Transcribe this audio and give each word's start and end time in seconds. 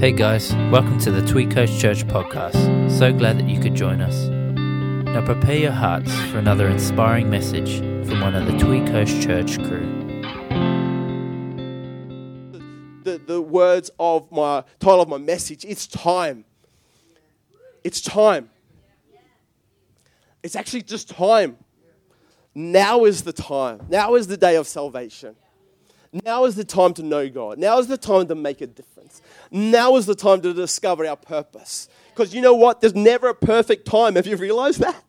Hey 0.00 0.12
guys, 0.12 0.54
welcome 0.72 0.98
to 1.00 1.10
the 1.10 1.20
Tweed 1.26 1.50
Coast 1.50 1.78
Church 1.78 2.06
podcast. 2.06 2.90
So 2.90 3.12
glad 3.12 3.38
that 3.38 3.50
you 3.50 3.60
could 3.60 3.74
join 3.74 4.00
us. 4.00 4.28
Now 4.28 5.22
prepare 5.22 5.58
your 5.58 5.72
hearts 5.72 6.10
for 6.30 6.38
another 6.38 6.68
inspiring 6.68 7.28
message 7.28 7.80
from 8.08 8.22
one 8.22 8.34
of 8.34 8.46
the 8.46 8.56
Tweed 8.56 8.86
Coast 8.86 9.20
Church 9.20 9.58
crew. 9.58 9.86
the, 13.02 13.18
the 13.26 13.42
words 13.42 13.90
of 14.00 14.32
my 14.32 14.64
title 14.78 15.02
of 15.02 15.08
my 15.10 15.18
message. 15.18 15.66
It's 15.66 15.86
time. 15.86 16.46
It's 17.84 18.00
time. 18.00 18.48
It's 20.42 20.56
actually 20.56 20.80
just 20.80 21.10
time. 21.10 21.58
Now 22.54 23.04
is 23.04 23.22
the 23.22 23.34
time. 23.34 23.82
Now 23.90 24.14
is 24.14 24.28
the 24.28 24.38
day 24.38 24.56
of 24.56 24.66
salvation. 24.66 25.36
Now 26.24 26.46
is 26.46 26.56
the 26.56 26.64
time 26.64 26.94
to 26.94 27.02
know 27.02 27.28
God. 27.28 27.58
Now 27.58 27.78
is 27.78 27.86
the 27.86 27.98
time 27.98 28.28
to 28.28 28.34
make 28.34 28.62
a 28.62 28.66
difference. 28.66 28.99
Now 29.50 29.96
is 29.96 30.06
the 30.06 30.14
time 30.14 30.40
to 30.42 30.54
discover 30.54 31.06
our 31.06 31.16
purpose. 31.16 31.88
Because 32.10 32.34
you 32.34 32.40
know 32.40 32.54
what? 32.54 32.80
There's 32.80 32.94
never 32.94 33.28
a 33.28 33.34
perfect 33.34 33.86
time. 33.86 34.16
Have 34.16 34.26
you 34.26 34.36
realized 34.36 34.80
that? 34.80 35.02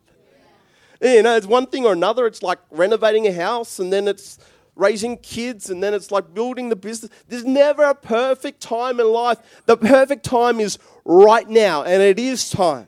You 1.00 1.22
know, 1.22 1.36
it's 1.36 1.46
one 1.46 1.66
thing 1.66 1.84
or 1.84 1.92
another. 1.92 2.26
It's 2.26 2.42
like 2.42 2.58
renovating 2.70 3.26
a 3.26 3.32
house, 3.32 3.78
and 3.78 3.92
then 3.92 4.06
it's 4.06 4.38
raising 4.76 5.18
kids, 5.18 5.68
and 5.68 5.82
then 5.82 5.94
it's 5.94 6.10
like 6.10 6.32
building 6.32 6.68
the 6.68 6.76
business. 6.76 7.10
There's 7.28 7.44
never 7.44 7.82
a 7.82 7.94
perfect 7.94 8.60
time 8.60 9.00
in 9.00 9.08
life. 9.08 9.38
The 9.66 9.76
perfect 9.76 10.24
time 10.24 10.60
is 10.60 10.78
right 11.04 11.48
now, 11.48 11.82
and 11.82 12.02
it 12.02 12.18
is 12.18 12.50
time 12.50 12.86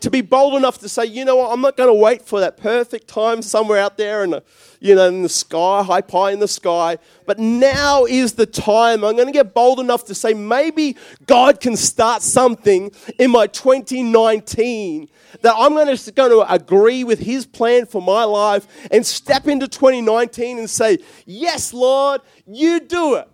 to 0.00 0.10
be 0.10 0.20
bold 0.20 0.54
enough 0.54 0.78
to 0.78 0.88
say, 0.88 1.04
you 1.04 1.24
know 1.24 1.36
what, 1.36 1.52
I'm 1.52 1.60
not 1.60 1.76
going 1.76 1.88
to 1.88 1.94
wait 1.94 2.22
for 2.22 2.40
that 2.40 2.56
perfect 2.56 3.08
time 3.08 3.42
somewhere 3.42 3.80
out 3.80 3.96
there 3.96 4.22
in 4.22 4.30
the, 4.30 4.42
you 4.80 4.94
know, 4.94 5.08
in 5.08 5.22
the 5.22 5.28
sky, 5.28 5.82
high 5.82 6.00
pie 6.00 6.30
in 6.30 6.38
the 6.38 6.48
sky. 6.48 6.98
But 7.26 7.38
now 7.38 8.04
is 8.04 8.34
the 8.34 8.46
time. 8.46 9.04
I'm 9.04 9.16
going 9.16 9.26
to 9.26 9.32
get 9.32 9.54
bold 9.54 9.80
enough 9.80 10.04
to 10.06 10.14
say, 10.14 10.34
maybe 10.34 10.96
God 11.26 11.60
can 11.60 11.76
start 11.76 12.22
something 12.22 12.92
in 13.18 13.30
my 13.30 13.48
2019 13.48 15.08
that 15.42 15.54
I'm 15.56 15.74
going 15.74 15.94
to, 15.94 16.12
going 16.12 16.30
to 16.30 16.52
agree 16.52 17.04
with 17.04 17.18
His 17.18 17.46
plan 17.46 17.86
for 17.86 18.00
my 18.00 18.24
life 18.24 18.66
and 18.90 19.04
step 19.04 19.46
into 19.48 19.68
2019 19.68 20.58
and 20.58 20.70
say, 20.70 20.98
yes, 21.26 21.74
Lord, 21.74 22.20
you 22.46 22.80
do 22.80 23.16
it. 23.16 23.28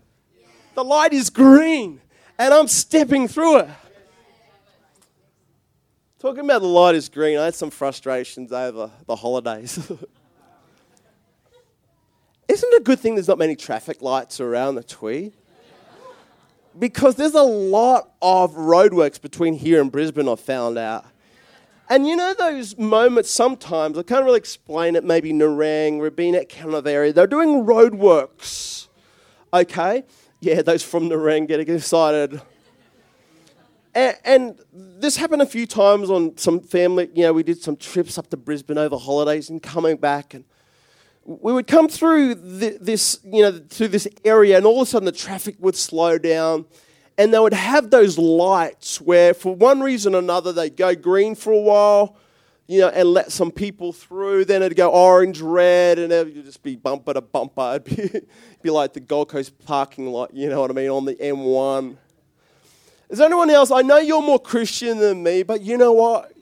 The 0.74 0.84
light 0.84 1.12
is 1.12 1.30
green 1.30 2.00
and 2.38 2.52
I'm 2.52 2.68
stepping 2.68 3.28
through 3.28 3.58
it. 3.60 3.68
Talking 6.24 6.46
about 6.46 6.62
the 6.62 6.68
light 6.68 6.94
is 6.94 7.10
green, 7.10 7.36
I 7.36 7.44
had 7.44 7.54
some 7.54 7.68
frustrations 7.68 8.50
over 8.50 8.90
the 9.04 9.14
holidays. 9.14 9.76
Isn't 12.48 12.72
it 12.72 12.80
a 12.80 12.82
good 12.82 12.98
thing 12.98 13.14
there's 13.14 13.28
not 13.28 13.36
many 13.36 13.54
traffic 13.54 14.00
lights 14.00 14.40
around 14.40 14.76
the 14.76 14.82
Tweed? 14.82 15.34
Because 16.78 17.16
there's 17.16 17.34
a 17.34 17.42
lot 17.42 18.10
of 18.22 18.54
roadworks 18.54 19.20
between 19.20 19.52
here 19.52 19.82
and 19.82 19.92
Brisbane, 19.92 20.26
I've 20.26 20.40
found 20.40 20.78
out. 20.78 21.04
And 21.90 22.08
you 22.08 22.16
know 22.16 22.32
those 22.32 22.78
moments 22.78 23.30
sometimes, 23.30 23.98
I 23.98 24.02
can't 24.02 24.24
really 24.24 24.38
explain 24.38 24.96
it, 24.96 25.04
maybe 25.04 25.30
Nerang, 25.30 26.00
Robina, 26.00 26.46
Canaveri, 26.46 27.12
they're 27.12 27.26
doing 27.26 27.66
roadworks. 27.66 28.88
Okay? 29.52 30.04
Yeah, 30.40 30.62
those 30.62 30.82
from 30.82 31.10
Nerang 31.10 31.46
getting 31.46 31.68
excited. 31.68 32.40
And, 33.94 34.16
and, 34.24 34.60
this 34.72 35.16
happened 35.16 35.42
a 35.42 35.46
few 35.46 35.66
times 35.66 36.08
on 36.08 36.36
some 36.38 36.60
family, 36.60 37.10
you 37.14 37.24
know, 37.24 37.32
we 37.32 37.42
did 37.42 37.60
some 37.60 37.76
trips 37.76 38.16
up 38.16 38.30
to 38.30 38.36
Brisbane 38.36 38.78
over 38.78 38.96
holidays 38.96 39.50
and 39.50 39.62
coming 39.62 39.96
back. 39.96 40.32
And 40.32 40.44
we 41.24 41.52
would 41.52 41.66
come 41.66 41.88
through 41.88 42.34
the, 42.34 42.78
this, 42.80 43.18
you 43.24 43.42
know, 43.42 43.60
through 43.68 43.88
this 43.88 44.08
area, 44.24 44.56
and 44.56 44.66
all 44.66 44.80
of 44.80 44.88
a 44.88 44.90
sudden 44.90 45.04
the 45.04 45.12
traffic 45.12 45.56
would 45.58 45.76
slow 45.76 46.18
down. 46.18 46.64
And 47.16 47.32
they 47.32 47.38
would 47.38 47.52
have 47.52 47.90
those 47.90 48.18
lights 48.18 49.00
where, 49.00 49.34
for 49.34 49.54
one 49.54 49.80
reason 49.80 50.14
or 50.14 50.18
another, 50.18 50.52
they'd 50.52 50.76
go 50.76 50.94
green 50.96 51.34
for 51.36 51.52
a 51.52 51.60
while, 51.60 52.16
you 52.66 52.80
know, 52.80 52.88
and 52.88 53.08
let 53.10 53.30
some 53.30 53.52
people 53.52 53.92
through. 53.92 54.46
Then 54.46 54.62
it'd 54.62 54.76
go 54.76 54.90
orange, 54.90 55.40
red, 55.40 55.98
and 56.00 56.12
it'd 56.12 56.44
just 56.44 56.62
be 56.62 56.74
bumper 56.74 57.14
to 57.14 57.20
bumper. 57.20 57.80
It'd 57.86 58.12
be, 58.12 58.20
be 58.62 58.70
like 58.70 58.94
the 58.94 59.00
Gold 59.00 59.28
Coast 59.28 59.56
parking 59.64 60.06
lot, 60.06 60.34
you 60.34 60.48
know 60.48 60.60
what 60.60 60.70
I 60.70 60.74
mean, 60.74 60.90
on 60.90 61.04
the 61.04 61.14
M1. 61.14 61.96
Is 63.08 63.18
there 63.18 63.26
anyone 63.26 63.50
else? 63.50 63.70
I 63.70 63.82
know 63.82 63.98
you're 63.98 64.22
more 64.22 64.38
Christian 64.38 64.98
than 64.98 65.22
me, 65.22 65.42
but 65.42 65.60
you 65.60 65.76
know 65.76 65.92
what? 65.92 66.32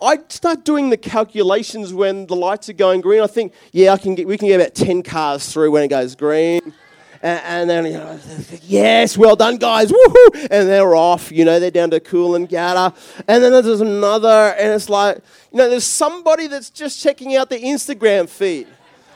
I 0.00 0.18
start 0.28 0.64
doing 0.64 0.90
the 0.90 0.96
calculations 0.96 1.92
when 1.92 2.26
the 2.26 2.36
lights 2.36 2.68
are 2.68 2.74
going 2.74 3.00
green. 3.00 3.20
I 3.20 3.26
think, 3.26 3.52
yeah, 3.72 3.92
I 3.92 3.98
can 3.98 4.14
get, 4.14 4.26
we 4.26 4.38
can 4.38 4.48
get 4.48 4.60
about 4.60 4.74
10 4.74 5.02
cars 5.02 5.52
through 5.52 5.72
when 5.72 5.82
it 5.82 5.88
goes 5.88 6.14
green. 6.14 6.72
And, 7.20 7.40
and 7.44 7.70
then, 7.70 7.86
you 7.86 7.92
know, 7.94 8.18
yes, 8.62 9.18
well 9.18 9.34
done, 9.34 9.56
guys, 9.56 9.90
woohoo! 9.90 10.48
And 10.50 10.68
they're 10.68 10.94
off, 10.94 11.32
you 11.32 11.44
know, 11.44 11.58
they're 11.58 11.72
down 11.72 11.90
to 11.90 11.98
Coolangatta. 11.98 12.94
And 13.26 13.42
then 13.42 13.52
there's 13.52 13.80
another, 13.80 14.54
and 14.56 14.72
it's 14.72 14.88
like, 14.88 15.16
you 15.50 15.58
know, 15.58 15.68
there's 15.68 15.84
somebody 15.84 16.46
that's 16.46 16.70
just 16.70 17.02
checking 17.02 17.34
out 17.34 17.50
the 17.50 17.58
Instagram 17.58 18.28
feed. 18.28 18.68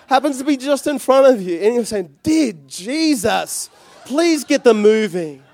Happens 0.09 0.39
to 0.39 0.45
be 0.45 0.57
just 0.57 0.89
in 0.89 0.99
front 0.99 1.33
of 1.33 1.41
you. 1.41 1.61
And 1.61 1.77
you're 1.77 1.85
saying, 1.85 2.17
dear 2.25 2.55
Jesus, 2.67 3.71
please 4.05 4.43
get 4.43 4.65
them 4.65 4.83
moving 4.83 5.45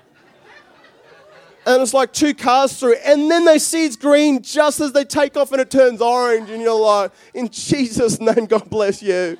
and 1.69 1.83
it's 1.83 1.93
like 1.93 2.11
two 2.11 2.33
cars 2.33 2.79
through, 2.79 2.95
and 3.05 3.29
then 3.29 3.45
they 3.45 3.59
see 3.59 3.85
it's 3.85 3.95
green 3.95 4.41
just 4.41 4.81
as 4.81 4.91
they 4.91 5.05
take 5.05 5.37
off 5.37 5.51
and 5.51 5.61
it 5.61 5.69
turns 5.69 6.01
orange, 6.01 6.49
and 6.49 6.63
you're 6.63 6.73
like, 6.73 7.11
in 7.35 7.47
Jesus' 7.47 8.19
name, 8.19 8.47
God 8.47 8.67
bless 8.71 9.03
you. 9.03 9.37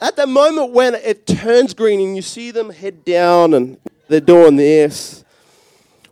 At 0.00 0.16
the 0.16 0.26
moment 0.26 0.72
when 0.72 0.94
it 0.94 1.26
turns 1.26 1.74
green 1.74 2.00
and 2.00 2.16
you 2.16 2.22
see 2.22 2.50
them 2.50 2.70
head 2.70 3.04
down 3.04 3.52
and 3.52 3.76
they're 4.08 4.20
doing 4.20 4.56
this, 4.56 5.22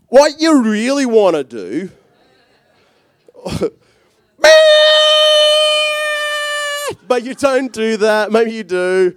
what 0.09 0.39
you 0.39 0.63
really 0.63 1.07
want 1.07 1.37
to 1.37 1.45
do. 1.45 1.91
but 7.09 7.25
you 7.25 7.35
don't 7.35 7.73
do 7.73 7.97
that. 7.97 8.31
Maybe 8.31 8.53
you 8.53 8.65
do. 8.65 9.17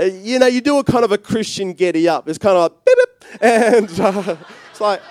Uh, 0.00 0.04
you 0.04 0.38
know, 0.38 0.46
you 0.46 0.62
do 0.62 0.78
a 0.78 0.84
kind 0.84 1.04
of 1.04 1.12
a 1.12 1.18
Christian 1.18 1.74
getty 1.74 2.08
up. 2.08 2.26
It's 2.26 2.38
kind 2.38 2.56
of 2.56 2.72
like, 2.72 2.84
beep, 2.86 2.96
beep, 2.96 3.42
and 3.42 4.00
uh, 4.00 4.36
it's 4.70 4.80
like, 4.80 5.02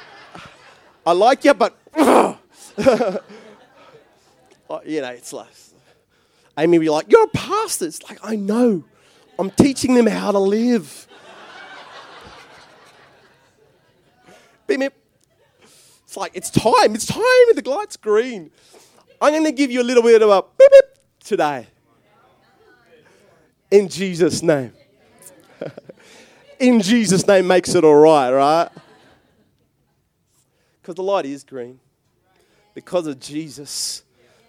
I 1.05 1.11
like 1.11 1.45
you, 1.45 1.53
but, 1.53 1.77
you 1.97 2.01
know, 5.01 5.09
it's 5.11 5.31
like, 5.31 5.47
Amy 6.57 6.79
will 6.79 6.85
be 6.85 6.89
like, 6.89 7.11
you're 7.11 7.23
a 7.23 7.27
pastor. 7.27 7.85
It's 7.85 8.01
like, 8.09 8.17
I 8.23 8.35
know. 8.35 8.83
I'm 9.37 9.51
teaching 9.51 9.93
them 9.93 10.07
how 10.07 10.31
to 10.31 10.39
live. 10.39 11.07
beep, 14.67 14.79
beep. 14.79 14.93
It's 16.03 16.17
like, 16.17 16.31
it's 16.33 16.49
time. 16.49 16.95
It's 16.95 17.05
time. 17.05 17.21
The 17.53 17.61
light's 17.63 17.95
green. 17.95 18.49
I'm 19.21 19.33
going 19.33 19.45
to 19.45 19.51
give 19.51 19.69
you 19.69 19.81
a 19.81 19.83
little 19.83 20.01
bit 20.01 20.23
of 20.23 20.29
a 20.29 20.41
beep, 20.41 20.71
beep 20.71 20.85
today 21.23 21.67
in 23.71 23.87
Jesus' 23.87 24.41
name. 24.41 24.73
in 26.59 26.81
Jesus' 26.81 27.25
name 27.27 27.47
makes 27.47 27.75
it 27.75 27.83
all 27.83 27.95
right, 27.95 28.31
right? 28.31 28.69
Because 30.81 30.95
the 30.95 31.03
light 31.03 31.25
is 31.25 31.43
green. 31.43 31.79
Because 32.73 33.07
of 33.07 33.19
Jesus, 33.19 34.03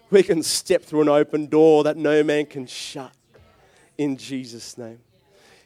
we 0.09 0.23
can 0.23 0.43
step 0.43 0.83
through 0.83 1.01
an 1.01 1.09
open 1.09 1.47
door 1.47 1.83
that 1.83 1.97
no 1.97 2.23
man 2.23 2.45
can 2.45 2.65
shut 2.65 3.13
in 3.97 4.17
Jesus' 4.17 4.77
name. 4.77 4.99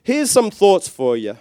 Here's 0.03 0.31
some 0.31 0.51
thoughts 0.51 0.87
for 0.87 1.17
you. 1.17 1.37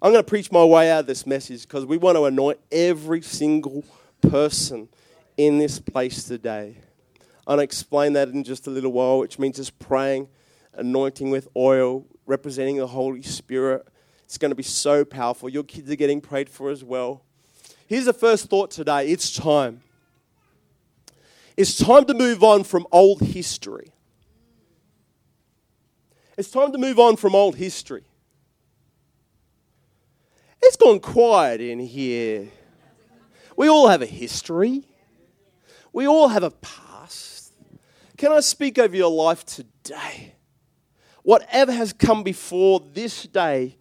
I'm 0.00 0.12
going 0.12 0.22
to 0.24 0.28
preach 0.28 0.52
my 0.52 0.64
way 0.64 0.90
out 0.90 1.00
of 1.00 1.06
this 1.06 1.26
message 1.26 1.62
because 1.62 1.86
we 1.86 1.96
want 1.96 2.16
to 2.16 2.24
anoint 2.24 2.58
every 2.70 3.22
single 3.22 3.84
person 4.20 4.88
in 5.36 5.58
this 5.58 5.78
place 5.78 6.24
today. 6.24 6.76
I'm 7.46 7.56
going 7.56 7.58
to 7.58 7.64
explain 7.64 8.14
that 8.14 8.28
in 8.28 8.44
just 8.44 8.66
a 8.66 8.70
little 8.70 8.92
while, 8.92 9.18
which 9.18 9.38
means 9.38 9.56
just 9.56 9.78
praying 9.78 10.28
anointing 10.76 11.30
with 11.30 11.48
oil, 11.56 12.04
representing 12.26 12.76
the 12.76 12.86
Holy 12.86 13.22
Spirit. 13.22 13.86
It's 14.24 14.38
going 14.38 14.50
to 14.50 14.56
be 14.56 14.62
so 14.62 15.04
powerful. 15.04 15.48
Your 15.48 15.62
kids 15.62 15.90
are 15.90 15.96
getting 15.96 16.20
prayed 16.20 16.48
for 16.48 16.70
as 16.70 16.82
well. 16.82 17.22
Here's 17.86 18.06
the 18.06 18.12
first 18.12 18.46
thought 18.46 18.70
today 18.70 19.08
it's 19.08 19.32
time. 19.32 19.82
It's 21.56 21.76
time 21.78 22.04
to 22.06 22.14
move 22.14 22.42
on 22.42 22.64
from 22.64 22.86
old 22.90 23.20
history. 23.20 23.92
It's 26.36 26.50
time 26.50 26.72
to 26.72 26.78
move 26.78 26.98
on 26.98 27.16
from 27.16 27.34
old 27.34 27.56
history. 27.56 28.04
It's 30.60 30.76
gone 30.76 30.98
quiet 30.98 31.60
in 31.60 31.78
here. 31.78 32.48
We 33.56 33.68
all 33.68 33.88
have 33.88 34.02
a 34.02 34.06
history. 34.06 34.82
We 35.92 36.08
all 36.08 36.28
have 36.28 36.42
a 36.42 36.50
past. 36.50 37.52
Can 38.16 38.32
I 38.32 38.40
speak 38.40 38.78
over 38.78 38.96
your 38.96 39.10
life 39.10 39.44
today? 39.44 40.33
Whatever 41.24 41.72
has 41.72 41.92
come 41.92 42.22
before 42.22 42.80
this 42.92 43.24
day, 43.24 43.76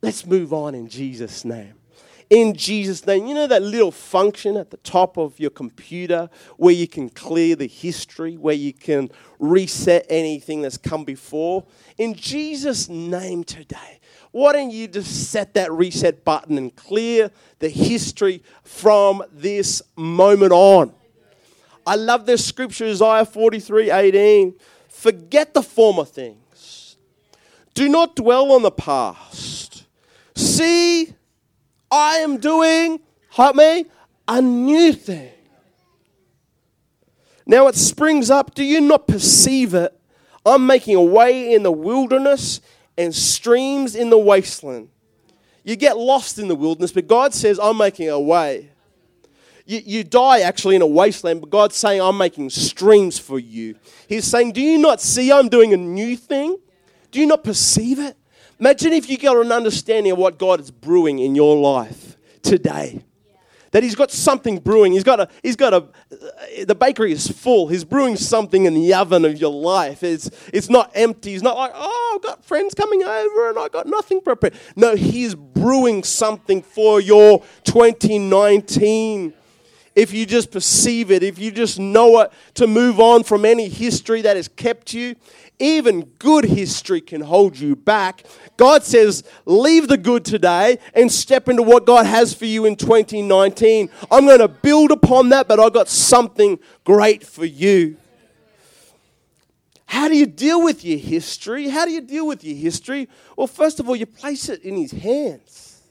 let's 0.00 0.24
move 0.24 0.52
on 0.52 0.74
in 0.74 0.88
Jesus' 0.88 1.44
name. 1.44 1.74
in 2.30 2.54
Jesus' 2.54 3.06
name. 3.06 3.26
You 3.26 3.34
know 3.34 3.46
that 3.46 3.62
little 3.62 3.90
function 3.90 4.56
at 4.56 4.70
the 4.70 4.78
top 4.78 5.18
of 5.18 5.38
your 5.38 5.50
computer 5.50 6.30
where 6.56 6.72
you 6.72 6.88
can 6.88 7.10
clear 7.10 7.54
the 7.54 7.66
history, 7.66 8.36
where 8.36 8.54
you 8.54 8.72
can 8.72 9.10
reset 9.38 10.06
anything 10.08 10.62
that's 10.62 10.78
come 10.78 11.04
before? 11.04 11.64
In 11.98 12.14
Jesus' 12.14 12.88
name 12.88 13.44
today, 13.44 14.00
why 14.30 14.52
don't 14.52 14.70
you 14.70 14.88
just 14.88 15.30
set 15.30 15.54
that 15.54 15.70
reset 15.70 16.24
button 16.24 16.58
and 16.58 16.74
clear 16.74 17.30
the 17.58 17.68
history 17.68 18.42
from 18.62 19.22
this 19.32 19.82
moment 19.96 20.52
on? 20.52 20.92
I 21.86 21.96
love 21.96 22.24
this 22.24 22.44
scripture, 22.44 22.86
Isaiah 22.86 23.26
43 23.26 23.90
18. 23.90 24.54
Forget 24.88 25.52
the 25.52 25.62
former 25.62 26.04
things, 26.04 26.38
do 27.74 27.88
not 27.88 28.16
dwell 28.16 28.52
on 28.52 28.62
the 28.62 28.70
past. 28.70 29.84
See, 30.34 31.12
I 31.90 32.16
am 32.18 32.38
doing, 32.38 33.00
help 33.30 33.56
me, 33.56 33.86
a 34.26 34.40
new 34.40 34.92
thing. 34.92 35.30
Now 37.46 37.66
it 37.68 37.74
springs 37.74 38.30
up. 38.30 38.54
Do 38.54 38.64
you 38.64 38.80
not 38.80 39.06
perceive 39.06 39.74
it? 39.74 39.98
I'm 40.46 40.66
making 40.66 40.96
a 40.96 41.02
way 41.02 41.52
in 41.52 41.62
the 41.62 41.72
wilderness 41.72 42.60
and 42.96 43.14
streams 43.14 43.94
in 43.94 44.10
the 44.10 44.18
wasteland. 44.18 44.88
You 45.62 45.76
get 45.76 45.96
lost 45.96 46.38
in 46.38 46.48
the 46.48 46.54
wilderness, 46.54 46.92
but 46.92 47.06
God 47.06 47.34
says, 47.34 47.58
I'm 47.58 47.78
making 47.78 48.08
a 48.08 48.20
way. 48.20 48.70
You, 49.66 49.80
you 49.84 50.04
die 50.04 50.40
actually 50.40 50.76
in 50.76 50.82
a 50.82 50.86
wasteland, 50.86 51.40
but 51.40 51.48
God's 51.48 51.76
saying, 51.76 52.00
I'm 52.00 52.18
making 52.18 52.50
streams 52.50 53.18
for 53.18 53.38
you. 53.38 53.76
He's 54.06 54.26
saying, 54.26 54.52
Do 54.52 54.60
you 54.60 54.76
not 54.76 55.00
see 55.00 55.32
I'm 55.32 55.48
doing 55.48 55.72
a 55.72 55.78
new 55.78 56.16
thing? 56.16 56.58
Do 57.14 57.20
you 57.20 57.26
not 57.26 57.44
perceive 57.44 58.00
it? 58.00 58.16
Imagine 58.58 58.92
if 58.92 59.08
you 59.08 59.16
got 59.16 59.36
an 59.36 59.52
understanding 59.52 60.10
of 60.10 60.18
what 60.18 60.36
God 60.36 60.58
is 60.58 60.72
brewing 60.72 61.20
in 61.20 61.36
your 61.36 61.56
life 61.56 62.16
today. 62.42 63.04
That 63.70 63.84
he's 63.84 63.94
got 63.94 64.10
something 64.10 64.58
brewing. 64.58 64.90
He's 64.94 65.04
got 65.04 65.20
a, 65.20 65.28
he's 65.40 65.54
got 65.54 65.72
a, 65.72 65.76
uh, 65.76 66.64
the 66.66 66.74
bakery 66.74 67.12
is 67.12 67.28
full. 67.28 67.68
He's 67.68 67.84
brewing 67.84 68.16
something 68.16 68.64
in 68.64 68.74
the 68.74 68.94
oven 68.94 69.24
of 69.24 69.40
your 69.40 69.52
life. 69.52 70.02
It's, 70.02 70.28
it's 70.52 70.68
not 70.68 70.90
empty. 70.96 71.30
He's 71.30 71.42
not 71.44 71.56
like, 71.56 71.70
oh, 71.72 72.14
I've 72.16 72.22
got 72.22 72.44
friends 72.44 72.74
coming 72.74 73.04
over 73.04 73.48
and 73.48 73.60
I've 73.60 73.70
got 73.70 73.86
nothing 73.86 74.20
prepared. 74.20 74.54
No, 74.74 74.96
he's 74.96 75.36
brewing 75.36 76.02
something 76.02 76.62
for 76.62 77.00
your 77.00 77.44
2019 77.62 79.34
if 79.94 80.12
you 80.12 80.26
just 80.26 80.50
perceive 80.50 81.10
it, 81.10 81.22
if 81.22 81.38
you 81.38 81.50
just 81.50 81.78
know 81.78 82.20
it, 82.20 82.32
to 82.54 82.66
move 82.66 82.98
on 82.98 83.22
from 83.22 83.44
any 83.44 83.68
history 83.68 84.22
that 84.22 84.36
has 84.36 84.48
kept 84.48 84.92
you, 84.92 85.14
even 85.58 86.02
good 86.18 86.44
history 86.44 87.00
can 87.00 87.20
hold 87.20 87.58
you 87.58 87.76
back. 87.76 88.24
God 88.56 88.82
says, 88.82 89.24
leave 89.44 89.88
the 89.88 89.96
good 89.96 90.24
today 90.24 90.78
and 90.94 91.10
step 91.10 91.48
into 91.48 91.62
what 91.62 91.86
God 91.86 92.06
has 92.06 92.34
for 92.34 92.44
you 92.44 92.64
in 92.64 92.76
2019. 92.76 93.88
I'm 94.10 94.26
going 94.26 94.40
to 94.40 94.48
build 94.48 94.90
upon 94.90 95.30
that, 95.30 95.48
but 95.48 95.60
I've 95.60 95.72
got 95.72 95.88
something 95.88 96.58
great 96.84 97.24
for 97.24 97.44
you. 97.44 97.96
How 99.86 100.08
do 100.08 100.16
you 100.16 100.26
deal 100.26 100.62
with 100.62 100.84
your 100.84 100.98
history? 100.98 101.68
How 101.68 101.84
do 101.84 101.92
you 101.92 102.00
deal 102.00 102.26
with 102.26 102.42
your 102.42 102.56
history? 102.56 103.08
Well, 103.36 103.46
first 103.46 103.78
of 103.78 103.88
all, 103.88 103.94
you 103.94 104.06
place 104.06 104.48
it 104.48 104.62
in 104.62 104.76
His 104.76 104.90
hands. 104.90 105.82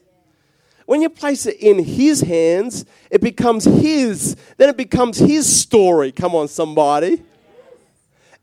When 0.84 1.00
you 1.00 1.08
place 1.08 1.46
it 1.46 1.56
in 1.60 1.82
His 1.82 2.20
hands, 2.20 2.84
it 3.10 3.22
becomes 3.22 3.64
His. 3.64 4.36
Then 4.58 4.68
it 4.68 4.76
becomes 4.76 5.18
His 5.18 5.60
story. 5.60 6.12
Come 6.12 6.34
on, 6.34 6.48
somebody. 6.48 7.22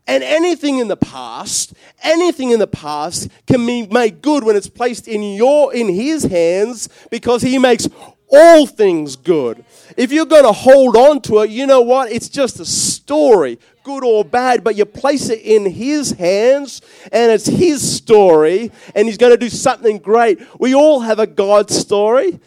And 0.06 0.24
anything 0.24 0.78
in 0.78 0.88
the 0.88 0.96
past, 0.96 1.74
anything 2.02 2.50
in 2.50 2.58
the 2.58 2.66
past 2.66 3.28
can 3.46 3.64
be 3.64 3.86
made 3.86 4.20
good 4.20 4.42
when 4.42 4.56
it's 4.56 4.68
placed 4.68 5.06
in 5.06 5.22
your 5.22 5.72
in 5.72 5.88
his 5.88 6.24
hands 6.24 6.88
because 7.10 7.42
he 7.42 7.58
makes 7.58 7.88
all 8.32 8.66
things 8.66 9.14
good. 9.14 9.64
If 9.96 10.10
you're 10.10 10.26
going 10.26 10.44
to 10.44 10.52
hold 10.52 10.96
on 10.96 11.20
to 11.22 11.40
it, 11.40 11.50
you 11.50 11.66
know 11.66 11.82
what? 11.82 12.10
It's 12.10 12.28
just 12.28 12.58
a 12.58 12.64
story, 12.64 13.58
good 13.84 14.02
or 14.02 14.24
bad, 14.24 14.64
but 14.64 14.74
you 14.74 14.86
place 14.86 15.28
it 15.28 15.40
in 15.42 15.70
his 15.70 16.12
hands 16.12 16.80
and 17.12 17.30
it's 17.30 17.46
his 17.46 17.96
story 17.96 18.72
and 18.94 19.06
he's 19.06 19.18
going 19.18 19.32
to 19.32 19.36
do 19.36 19.50
something 19.50 19.98
great. 19.98 20.40
We 20.58 20.74
all 20.74 21.00
have 21.00 21.18
a 21.18 21.26
God 21.26 21.70
story. 21.70 22.40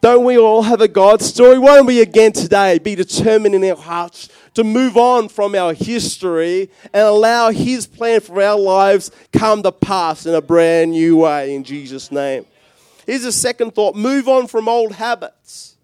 Don't 0.00 0.24
we 0.24 0.38
all 0.38 0.62
have 0.62 0.80
a 0.80 0.88
God 0.88 1.22
story? 1.22 1.58
Why 1.58 1.76
don't 1.76 1.86
we 1.86 2.00
again 2.00 2.32
today 2.32 2.78
be 2.78 2.94
determined 2.94 3.54
in 3.54 3.64
our 3.64 3.76
hearts 3.76 4.28
to 4.54 4.64
move 4.64 4.96
on 4.96 5.28
from 5.28 5.54
our 5.54 5.72
history 5.72 6.70
and 6.92 7.02
allow 7.02 7.50
His 7.50 7.86
plan 7.86 8.20
for 8.20 8.42
our 8.42 8.58
lives 8.58 9.10
come 9.32 9.62
to 9.62 9.72
pass 9.72 10.26
in 10.26 10.34
a 10.34 10.42
brand 10.42 10.92
new 10.92 11.18
way 11.18 11.54
in 11.54 11.64
Jesus' 11.64 12.12
name? 12.12 12.46
Here's 13.06 13.24
a 13.24 13.32
second 13.32 13.74
thought 13.74 13.96
move 13.96 14.28
on 14.28 14.46
from 14.46 14.68
old 14.68 14.92
habits. 14.92 15.76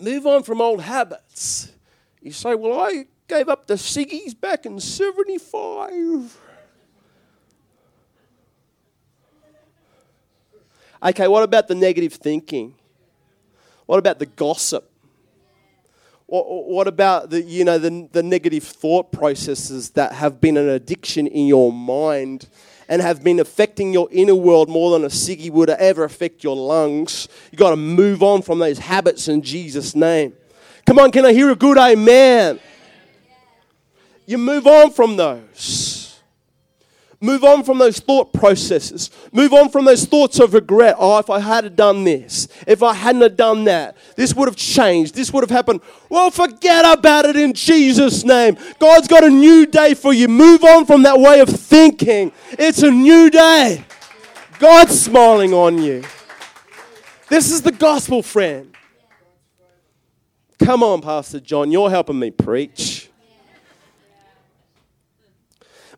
Move 0.00 0.26
on 0.26 0.42
from 0.42 0.60
old 0.60 0.80
habits. 0.80 1.70
You 2.22 2.32
say, 2.32 2.54
Well, 2.54 2.80
I 2.80 3.06
gave 3.28 3.48
up 3.48 3.66
the 3.66 3.74
ciggies 3.74 4.38
back 4.38 4.66
in 4.66 4.80
75. 4.80 6.38
Okay, 11.02 11.28
what 11.28 11.42
about 11.42 11.68
the 11.68 11.74
negative 11.74 12.14
thinking? 12.14 12.74
What 13.86 13.98
about 13.98 14.18
the 14.18 14.26
gossip? 14.26 14.89
What, 16.32 16.86
about 16.86 17.30
the, 17.30 17.42
you 17.42 17.64
know, 17.64 17.76
the, 17.76 18.08
the 18.12 18.22
negative 18.22 18.62
thought 18.62 19.10
processes 19.10 19.90
that 19.90 20.12
have 20.12 20.40
been 20.40 20.56
an 20.56 20.68
addiction 20.68 21.26
in 21.26 21.48
your 21.48 21.72
mind 21.72 22.46
and 22.88 23.02
have 23.02 23.24
been 23.24 23.40
affecting 23.40 23.92
your 23.92 24.08
inner 24.12 24.36
world 24.36 24.68
more 24.68 24.92
than 24.92 25.04
a 25.04 25.08
ciggy 25.08 25.50
would 25.50 25.70
ever 25.70 26.04
affect 26.04 26.44
your 26.44 26.54
lungs? 26.54 27.26
You've 27.50 27.58
got 27.58 27.70
to 27.70 27.76
move 27.76 28.22
on 28.22 28.42
from 28.42 28.60
those 28.60 28.78
habits 28.78 29.26
in 29.26 29.42
Jesus' 29.42 29.96
name. 29.96 30.34
Come 30.86 31.00
on, 31.00 31.10
can 31.10 31.26
I 31.26 31.32
hear 31.32 31.50
a 31.50 31.56
good 31.56 31.76
amen? 31.76 32.60
You 34.24 34.38
move 34.38 34.68
on 34.68 34.92
from 34.92 35.16
those. 35.16 35.99
Move 37.22 37.44
on 37.44 37.62
from 37.64 37.76
those 37.76 37.98
thought 37.98 38.32
processes. 38.32 39.10
Move 39.30 39.52
on 39.52 39.68
from 39.68 39.84
those 39.84 40.06
thoughts 40.06 40.38
of 40.40 40.54
regret. 40.54 40.96
Oh, 40.98 41.18
if 41.18 41.28
I 41.28 41.38
had 41.38 41.76
done 41.76 42.04
this, 42.04 42.48
if 42.66 42.82
I 42.82 42.94
hadn't 42.94 43.36
done 43.36 43.64
that, 43.64 43.96
this 44.16 44.34
would 44.34 44.48
have 44.48 44.56
changed. 44.56 45.14
This 45.14 45.30
would 45.30 45.42
have 45.42 45.50
happened. 45.50 45.82
Well, 46.08 46.30
forget 46.30 46.98
about 46.98 47.26
it 47.26 47.36
in 47.36 47.52
Jesus' 47.52 48.24
name. 48.24 48.56
God's 48.78 49.06
got 49.06 49.22
a 49.22 49.28
new 49.28 49.66
day 49.66 49.92
for 49.92 50.14
you. 50.14 50.28
Move 50.28 50.64
on 50.64 50.86
from 50.86 51.02
that 51.02 51.20
way 51.20 51.40
of 51.40 51.50
thinking. 51.50 52.32
It's 52.52 52.82
a 52.82 52.90
new 52.90 53.28
day. 53.28 53.84
God's 54.58 54.98
smiling 54.98 55.52
on 55.52 55.82
you. 55.82 56.02
This 57.28 57.50
is 57.50 57.62
the 57.62 57.72
gospel, 57.72 58.22
friend. 58.22 58.74
Come 60.58 60.82
on, 60.82 61.00
Pastor 61.00 61.40
John. 61.40 61.70
You're 61.70 61.90
helping 61.90 62.18
me 62.18 62.30
preach. 62.30 62.99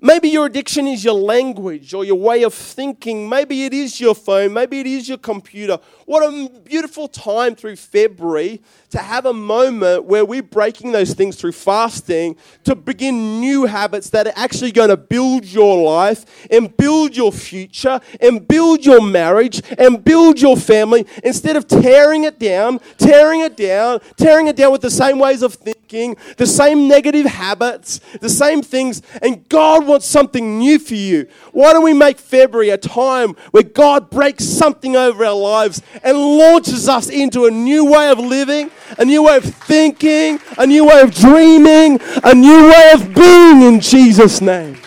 Maybe 0.04 0.30
your 0.30 0.46
addiction 0.46 0.88
is 0.88 1.04
your 1.04 1.14
language 1.14 1.94
or 1.94 2.04
your 2.04 2.18
way 2.18 2.42
of 2.42 2.52
thinking. 2.52 3.28
Maybe 3.28 3.64
it 3.66 3.72
is 3.72 4.00
your 4.00 4.16
phone. 4.16 4.52
Maybe 4.52 4.80
it 4.80 4.86
is 4.88 5.08
your 5.08 5.18
computer. 5.18 5.78
What 6.12 6.30
a 6.30 6.50
beautiful 6.60 7.08
time 7.08 7.54
through 7.54 7.76
February 7.76 8.60
to 8.90 8.98
have 8.98 9.24
a 9.24 9.32
moment 9.32 10.04
where 10.04 10.26
we're 10.26 10.42
breaking 10.42 10.92
those 10.92 11.14
things 11.14 11.36
through 11.36 11.52
fasting 11.52 12.36
to 12.64 12.74
begin 12.74 13.40
new 13.40 13.64
habits 13.64 14.10
that 14.10 14.26
are 14.26 14.34
actually 14.36 14.72
going 14.72 14.90
to 14.90 14.98
build 14.98 15.46
your 15.46 15.82
life 15.82 16.46
and 16.50 16.76
build 16.76 17.16
your 17.16 17.32
future 17.32 17.98
and 18.20 18.46
build 18.46 18.84
your 18.84 19.00
marriage 19.00 19.62
and 19.78 20.04
build 20.04 20.38
your 20.38 20.54
family 20.54 21.06
instead 21.24 21.56
of 21.56 21.66
tearing 21.66 22.24
it 22.24 22.38
down, 22.38 22.78
tearing 22.98 23.40
it 23.40 23.56
down, 23.56 23.98
tearing 24.18 24.48
it 24.48 24.56
down 24.56 24.70
with 24.70 24.82
the 24.82 24.90
same 24.90 25.18
ways 25.18 25.40
of 25.40 25.54
thinking, 25.54 26.14
the 26.36 26.46
same 26.46 26.88
negative 26.88 27.24
habits, 27.24 28.00
the 28.20 28.28
same 28.28 28.60
things. 28.60 29.00
And 29.22 29.48
God 29.48 29.86
wants 29.86 30.04
something 30.04 30.58
new 30.58 30.78
for 30.78 30.94
you. 30.94 31.26
Why 31.52 31.72
don't 31.72 31.84
we 31.84 31.94
make 31.94 32.18
February 32.18 32.68
a 32.68 32.76
time 32.76 33.34
where 33.52 33.62
God 33.62 34.10
breaks 34.10 34.44
something 34.44 34.94
over 34.94 35.24
our 35.24 35.34
lives 35.34 35.80
and 36.02 36.16
launches 36.16 36.88
us 36.88 37.08
into 37.08 37.46
a 37.46 37.50
new 37.50 37.84
way 37.84 38.10
of 38.10 38.18
living, 38.18 38.70
a 38.98 39.04
new 39.04 39.22
way 39.24 39.36
of 39.36 39.44
thinking, 39.44 40.40
a 40.58 40.66
new 40.66 40.86
way 40.86 41.00
of 41.00 41.14
dreaming, 41.14 42.00
a 42.24 42.34
new 42.34 42.68
way 42.68 42.90
of 42.94 43.14
being 43.14 43.62
in 43.62 43.80
Jesus' 43.80 44.40
name? 44.40 44.78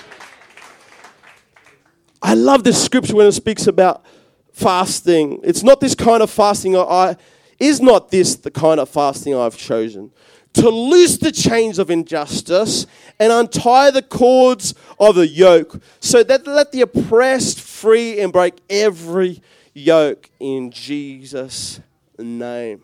I 2.22 2.34
love 2.34 2.64
this 2.64 2.84
scripture 2.84 3.16
when 3.16 3.28
it 3.28 3.34
speaks 3.34 3.68
about 3.68 4.04
fasting. 4.52 5.40
It's 5.44 5.64
not 5.64 5.80
this 5.80 5.96
kind 5.96 6.24
of 6.24 6.30
fasting 6.30 6.76
I, 6.76 7.18
is 7.60 7.82
not 7.82 8.10
this 8.10 8.36
the 8.36 8.52
kind 8.52 8.80
of 8.80 8.90
fasting 8.90 9.36
I've 9.36 9.58
chosen 9.58 10.12
to 10.56 10.70
loose 10.70 11.18
the 11.18 11.32
chains 11.32 11.78
of 11.78 11.92
injustice 11.92 12.88
and 13.20 13.32
untie 13.32 13.92
the 13.92 14.02
cords 14.02 14.74
of 14.98 15.16
the 15.16 15.28
yoke, 15.28 15.82
so 16.00 16.24
that 16.24 16.48
let 16.48 16.72
the 16.72 16.82
oppressed 16.82 17.60
free 17.60 18.20
and 18.20 18.32
break 18.32 18.56
every 18.70 19.42
yoke 19.76 20.32
in 20.40 20.72
Jesus' 20.72 21.80
name. 22.18 22.82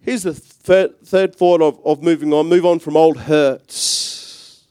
Here's 0.00 0.22
the 0.22 0.32
third, 0.32 0.98
third 1.04 1.36
thought 1.36 1.60
of, 1.60 1.78
of 1.84 2.02
moving 2.02 2.32
on 2.32 2.48
move 2.48 2.64
on 2.64 2.78
from 2.78 2.96
old 2.96 3.18
hurts. 3.18 4.64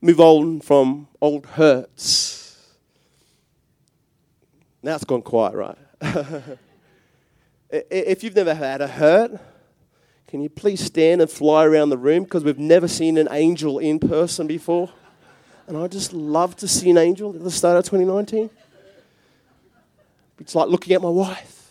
Move 0.00 0.18
on 0.20 0.60
from 0.60 1.06
old 1.20 1.46
hurts. 1.46 2.74
Now 4.82 4.96
it's 4.96 5.04
gone 5.04 5.22
quiet, 5.22 5.54
right? 5.54 5.78
if 7.70 8.24
you've 8.24 8.34
never 8.34 8.54
had 8.54 8.80
a 8.80 8.86
hurt, 8.88 9.40
can 10.28 10.40
you 10.40 10.48
please 10.48 10.84
stand 10.84 11.20
and 11.20 11.30
fly 11.30 11.64
around 11.64 11.90
the 11.90 11.98
room? 11.98 12.24
Because 12.24 12.44
we've 12.44 12.58
never 12.58 12.88
seen 12.88 13.16
an 13.16 13.28
angel 13.30 13.78
in 13.78 13.98
person 13.98 14.46
before. 14.46 14.90
And 15.66 15.76
I 15.76 15.86
just 15.88 16.12
love 16.12 16.56
to 16.56 16.68
see 16.68 16.90
an 16.90 16.98
angel 16.98 17.34
at 17.34 17.42
the 17.42 17.50
start 17.50 17.76
of 17.76 17.84
2019. 17.84 18.50
It's 20.40 20.54
like 20.54 20.68
looking 20.68 20.94
at 20.94 21.02
my 21.02 21.08
wife. 21.08 21.70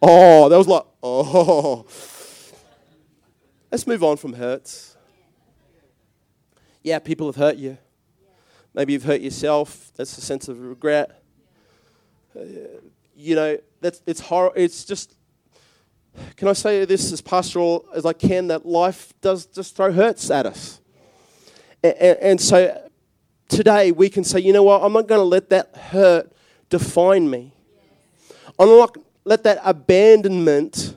Oh, 0.00 0.48
that 0.48 0.58
was 0.58 0.68
like, 0.68 0.84
oh. 1.02 1.86
Let's 3.70 3.86
move 3.86 4.04
on 4.04 4.16
from 4.16 4.34
hurts. 4.34 4.96
Yeah, 6.82 6.98
people 6.98 7.26
have 7.26 7.36
hurt 7.36 7.56
you. 7.56 7.78
Maybe 8.74 8.92
you've 8.92 9.04
hurt 9.04 9.20
yourself. 9.20 9.92
That's 9.96 10.18
a 10.18 10.20
sense 10.20 10.48
of 10.48 10.60
regret. 10.60 11.22
Uh, 12.36 12.42
you 13.16 13.34
know, 13.34 13.56
that's, 13.80 14.02
it's 14.06 14.20
horror. 14.20 14.52
It's 14.54 14.84
just, 14.84 15.16
can 16.36 16.48
I 16.48 16.52
say 16.52 16.84
this 16.84 17.12
as 17.12 17.20
pastoral 17.20 17.86
as 17.94 18.04
I 18.04 18.12
can 18.12 18.48
that 18.48 18.66
life 18.66 19.14
does 19.20 19.46
just 19.46 19.76
throw 19.76 19.92
hurts 19.92 20.30
at 20.30 20.44
us. 20.44 20.80
And, 21.82 21.94
and, 21.94 22.18
and 22.18 22.40
so 22.40 22.83
today 23.48 23.92
we 23.92 24.08
can 24.08 24.24
say, 24.24 24.40
you 24.40 24.52
know 24.52 24.62
what, 24.62 24.82
I'm 24.82 24.92
not 24.92 25.06
going 25.06 25.20
to 25.20 25.24
let 25.24 25.50
that 25.50 25.76
hurt 25.76 26.32
define 26.70 27.28
me. 27.30 27.52
I'm 28.58 28.68
not 28.68 28.96
let 29.24 29.44
that 29.44 29.60
abandonment 29.64 30.96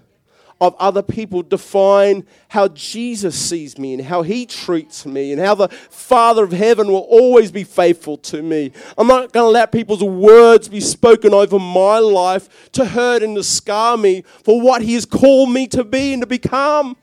of 0.60 0.76
other 0.80 1.04
people 1.04 1.44
define 1.44 2.26
how 2.48 2.68
Jesus 2.70 3.36
sees 3.36 3.78
me 3.78 3.94
and 3.94 4.04
how 4.04 4.24
he 4.24 4.46
treats 4.46 5.06
me 5.06 5.32
and 5.32 5.40
how 5.40 5.54
the 5.54 5.68
Father 5.68 6.44
of 6.44 6.52
heaven 6.52 6.88
will 6.88 7.08
always 7.10 7.52
be 7.52 7.64
faithful 7.64 8.18
to 8.18 8.42
me. 8.42 8.72
I'm 8.98 9.08
not 9.08 9.32
going 9.32 9.46
to 9.46 9.52
let 9.52 9.72
people's 9.72 10.04
words 10.04 10.68
be 10.68 10.80
spoken 10.80 11.34
over 11.34 11.60
my 11.60 12.00
life 12.00 12.72
to 12.72 12.86
hurt 12.86 13.22
and 13.22 13.36
to 13.36 13.44
scar 13.44 13.98
me 13.98 14.24
for 14.44 14.60
what 14.60 14.82
he 14.82 14.96
has 14.96 15.06
called 15.06 15.52
me 15.52 15.68
to 15.68 15.84
be 15.84 16.14
and 16.14 16.24
to 16.24 16.28
become. 16.28 16.98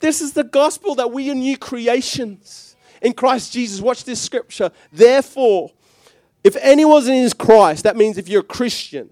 This 0.00 0.20
is 0.20 0.32
the 0.34 0.44
gospel 0.44 0.94
that 0.96 1.10
we 1.12 1.30
are 1.30 1.34
new 1.34 1.56
creations 1.56 2.69
in 3.00 3.12
Christ 3.12 3.52
Jesus. 3.52 3.80
Watch 3.80 4.04
this 4.04 4.20
scripture. 4.20 4.70
Therefore, 4.92 5.70
if 6.42 6.56
anyone's 6.56 7.08
in 7.08 7.28
Christ, 7.30 7.84
that 7.84 7.96
means 7.96 8.18
if 8.18 8.28
you're 8.28 8.40
a 8.40 8.44
Christian, 8.44 9.10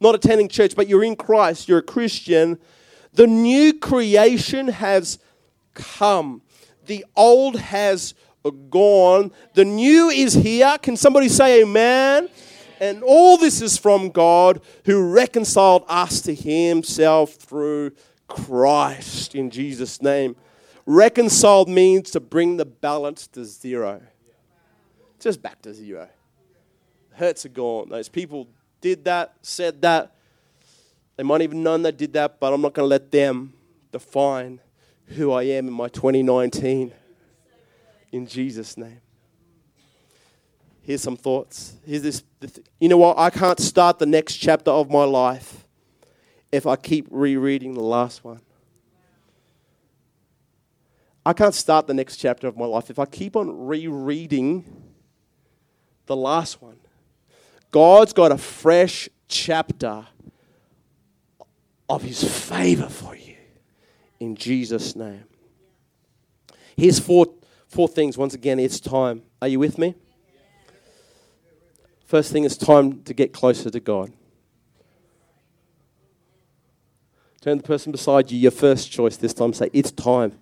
not 0.00 0.14
attending 0.14 0.48
church, 0.48 0.74
but 0.76 0.88
you're 0.88 1.04
in 1.04 1.16
Christ, 1.16 1.68
you're 1.68 1.78
a 1.78 1.82
Christian, 1.82 2.58
the 3.12 3.26
new 3.26 3.78
creation 3.78 4.68
has 4.68 5.18
come. 5.74 6.42
The 6.86 7.04
old 7.16 7.56
has 7.56 8.14
gone. 8.70 9.30
The 9.54 9.64
new 9.64 10.08
is 10.08 10.34
here. 10.34 10.76
Can 10.82 10.96
somebody 10.96 11.28
say 11.28 11.62
amen? 11.62 12.28
And 12.80 13.02
all 13.04 13.36
this 13.36 13.60
is 13.60 13.78
from 13.78 14.10
God 14.10 14.60
who 14.84 15.12
reconciled 15.12 15.84
us 15.86 16.20
to 16.22 16.34
himself 16.34 17.34
through 17.34 17.92
Christ 18.26 19.34
in 19.34 19.50
Jesus' 19.50 20.02
name. 20.02 20.34
Reconciled 20.86 21.68
means 21.68 22.10
to 22.10 22.20
bring 22.20 22.56
the 22.56 22.64
balance 22.64 23.26
to 23.28 23.44
zero. 23.44 24.02
Just 25.20 25.40
back 25.40 25.62
to 25.62 25.72
zero. 25.72 26.08
Hurts 27.12 27.46
are 27.46 27.50
gone. 27.50 27.90
Those 27.90 28.08
people 28.08 28.48
did 28.80 29.04
that, 29.04 29.34
said 29.42 29.80
that. 29.82 30.14
They 31.16 31.22
might 31.22 31.42
even 31.42 31.62
known 31.62 31.82
they 31.82 31.92
did 31.92 32.12
that, 32.14 32.40
but 32.40 32.52
I'm 32.52 32.60
not 32.60 32.72
going 32.72 32.84
to 32.84 32.90
let 32.90 33.10
them 33.10 33.52
define 33.92 34.60
who 35.06 35.30
I 35.30 35.44
am 35.44 35.68
in 35.68 35.72
my 35.72 35.88
2019. 35.88 36.92
In 38.10 38.26
Jesus' 38.26 38.76
name. 38.76 39.00
Here's 40.82 41.00
some 41.00 41.16
thoughts. 41.16 41.76
Here's 41.86 42.02
this. 42.02 42.22
You 42.80 42.88
know 42.88 42.96
what? 42.96 43.16
I 43.16 43.30
can't 43.30 43.60
start 43.60 44.00
the 44.00 44.06
next 44.06 44.36
chapter 44.36 44.70
of 44.70 44.90
my 44.90 45.04
life 45.04 45.66
if 46.50 46.66
I 46.66 46.74
keep 46.76 47.06
rereading 47.10 47.74
the 47.74 47.82
last 47.82 48.24
one. 48.24 48.40
I 51.24 51.32
can't 51.32 51.54
start 51.54 51.86
the 51.86 51.94
next 51.94 52.16
chapter 52.16 52.48
of 52.48 52.56
my 52.56 52.64
life 52.64 52.90
if 52.90 52.98
I 52.98 53.06
keep 53.06 53.36
on 53.36 53.66
rereading 53.66 54.64
the 56.06 56.16
last 56.16 56.60
one. 56.60 56.78
God's 57.70 58.12
got 58.12 58.32
a 58.32 58.38
fresh 58.38 59.08
chapter 59.28 60.06
of 61.88 62.02
his 62.02 62.22
favor 62.22 62.88
for 62.88 63.14
you 63.14 63.36
in 64.18 64.34
Jesus' 64.34 64.96
name. 64.96 65.24
Here's 66.76 66.98
four, 66.98 67.26
four 67.68 67.86
things. 67.86 68.18
Once 68.18 68.34
again, 68.34 68.58
it's 68.58 68.80
time. 68.80 69.22
Are 69.40 69.48
you 69.48 69.58
with 69.58 69.78
me? 69.78 69.94
First 72.04 72.32
thing, 72.32 72.44
it's 72.44 72.56
time 72.56 73.02
to 73.04 73.14
get 73.14 73.32
closer 73.32 73.70
to 73.70 73.80
God. 73.80 74.12
Turn 77.40 77.56
the 77.56 77.64
person 77.64 77.90
beside 77.90 78.30
you, 78.30 78.38
your 78.38 78.50
first 78.50 78.90
choice 78.92 79.16
this 79.16 79.34
time, 79.34 79.52
say, 79.52 79.70
It's 79.72 79.90
time. 79.90 80.38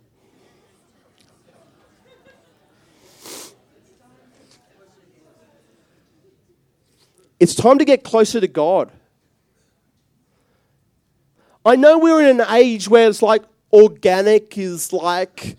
It's 7.40 7.54
time 7.54 7.78
to 7.78 7.86
get 7.86 8.04
closer 8.04 8.38
to 8.38 8.46
God. 8.46 8.92
I 11.64 11.76
know 11.76 11.98
we're 11.98 12.22
in 12.22 12.40
an 12.40 12.46
age 12.50 12.86
where 12.88 13.08
it's 13.08 13.22
like 13.22 13.42
organic 13.72 14.58
is 14.58 14.92
like, 14.92 15.56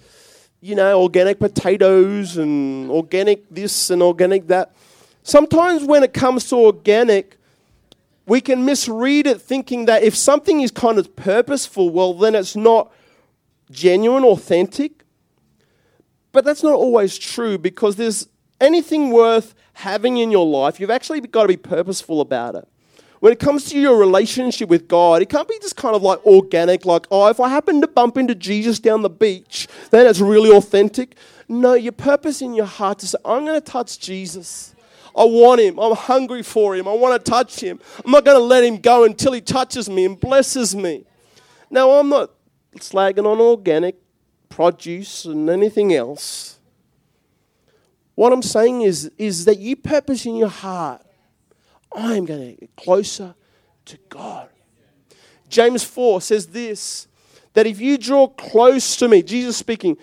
you 0.61 0.75
know, 0.75 1.01
organic 1.01 1.39
potatoes 1.39 2.37
and 2.37 2.89
organic 2.91 3.49
this 3.49 3.89
and 3.89 4.03
organic 4.03 4.47
that. 4.47 4.73
Sometimes 5.23 5.83
when 5.83 6.03
it 6.03 6.13
comes 6.13 6.47
to 6.49 6.55
organic, 6.55 7.37
we 8.27 8.41
can 8.41 8.63
misread 8.63 9.25
it 9.25 9.41
thinking 9.41 9.85
that 9.85 10.03
if 10.03 10.15
something 10.15 10.61
is 10.61 10.69
kind 10.69 10.99
of 10.99 11.15
purposeful, 11.15 11.89
well, 11.89 12.13
then 12.13 12.35
it's 12.35 12.55
not 12.55 12.91
genuine, 13.71 14.23
authentic. 14.23 15.03
But 16.31 16.45
that's 16.45 16.63
not 16.63 16.75
always 16.75 17.17
true 17.17 17.57
because 17.57 17.95
there's 17.95 18.27
anything 18.61 19.11
worth 19.11 19.53
having 19.73 20.17
in 20.17 20.31
your 20.31 20.45
life, 20.45 20.79
you've 20.79 20.89
actually 20.89 21.21
got 21.21 21.43
to 21.43 21.47
be 21.47 21.57
purposeful 21.57 22.21
about 22.21 22.55
it. 22.55 22.67
When 23.19 23.31
it 23.31 23.39
comes 23.39 23.65
to 23.65 23.79
your 23.79 23.97
relationship 23.97 24.69
with 24.69 24.87
God, 24.87 25.21
it 25.21 25.29
can't 25.29 25.47
be 25.47 25.57
just 25.61 25.75
kind 25.75 25.95
of 25.95 26.01
like 26.01 26.25
organic, 26.25 26.85
like, 26.85 27.05
oh, 27.11 27.27
if 27.27 27.39
I 27.39 27.49
happen 27.49 27.81
to 27.81 27.87
bump 27.87 28.17
into 28.17 28.33
Jesus 28.33 28.79
down 28.79 29.03
the 29.03 29.09
beach, 29.09 29.67
then 29.91 30.07
it's 30.07 30.19
really 30.19 30.49
authentic. 30.51 31.15
No, 31.47 31.73
your 31.73 31.91
purpose 31.91 32.41
in 32.41 32.53
your 32.53 32.65
heart 32.65 33.01
say, 33.01 33.17
I'm 33.23 33.45
going 33.45 33.61
to 33.61 33.61
touch 33.61 33.99
Jesus. 33.99 34.73
I 35.15 35.25
want 35.25 35.61
him. 35.61 35.77
I'm 35.77 35.95
hungry 35.95 36.41
for 36.41 36.75
him. 36.75 36.87
I 36.87 36.93
want 36.93 37.23
to 37.23 37.31
touch 37.31 37.59
him. 37.59 37.79
I'm 38.03 38.11
not 38.11 38.25
going 38.25 38.37
to 38.37 38.43
let 38.43 38.63
him 38.63 38.77
go 38.77 39.03
until 39.03 39.33
he 39.33 39.41
touches 39.41 39.89
me 39.89 40.05
and 40.05 40.19
blesses 40.19 40.75
me. 40.75 41.05
Now, 41.69 41.91
I'm 41.91 42.09
not 42.09 42.31
slagging 42.77 43.25
on 43.25 43.39
organic 43.39 43.97
produce 44.49 45.25
and 45.25 45.49
anything 45.49 45.93
else. 45.93 46.57
What 48.21 48.33
I'm 48.33 48.43
saying 48.43 48.83
is, 48.83 49.09
is 49.17 49.45
that 49.45 49.57
you 49.57 49.75
purpose 49.75 50.27
in 50.27 50.35
your 50.35 50.47
heart, 50.47 51.01
I'm 51.91 52.23
going 52.23 52.53
to 52.53 52.59
get 52.59 52.75
closer 52.75 53.33
to 53.85 53.97
God. 54.09 54.47
James 55.49 55.83
4 55.83 56.21
says 56.21 56.45
this 56.45 57.07
that 57.53 57.65
if 57.65 57.81
you 57.81 57.97
draw 57.97 58.27
close 58.27 58.95
to 58.97 59.07
me, 59.07 59.23
Jesus 59.23 59.57
speaking, 59.57 59.97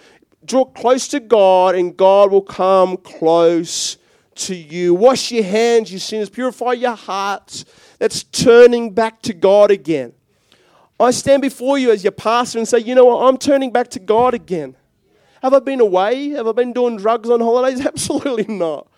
draw 0.45 0.65
close 0.65 1.07
to 1.07 1.21
God 1.21 1.77
and 1.77 1.97
God 1.97 2.33
will 2.33 2.43
come 2.43 2.97
close 2.97 3.99
to 4.35 4.57
you. 4.57 4.95
Wash 4.95 5.31
your 5.31 5.45
hands, 5.45 5.93
you 5.93 6.01
sinners. 6.01 6.29
Purify 6.29 6.73
your 6.73 6.97
hearts. 6.97 7.67
That's 8.01 8.25
turning 8.25 8.95
back 8.95 9.23
to 9.23 9.33
God 9.33 9.71
again. 9.71 10.13
I 10.99 11.13
stand 11.13 11.41
before 11.41 11.79
you 11.79 11.93
as 11.93 12.03
your 12.03 12.11
pastor 12.11 12.59
and 12.59 12.67
say, 12.67 12.81
you 12.81 12.97
know 12.97 13.05
what? 13.05 13.29
I'm 13.29 13.39
turning 13.39 13.71
back 13.71 13.91
to 13.91 14.01
God 14.01 14.35
again. 14.35 14.75
Have 15.42 15.54
I 15.54 15.61
been 15.61 15.80
away? 15.80 16.30
Have 16.30 16.47
I 16.47 16.52
been 16.52 16.73
doing 16.73 16.97
drugs 16.97 17.30
on 17.30 17.40
holidays? 17.40 17.85
Absolutely 17.87 18.52
not. 18.54 18.88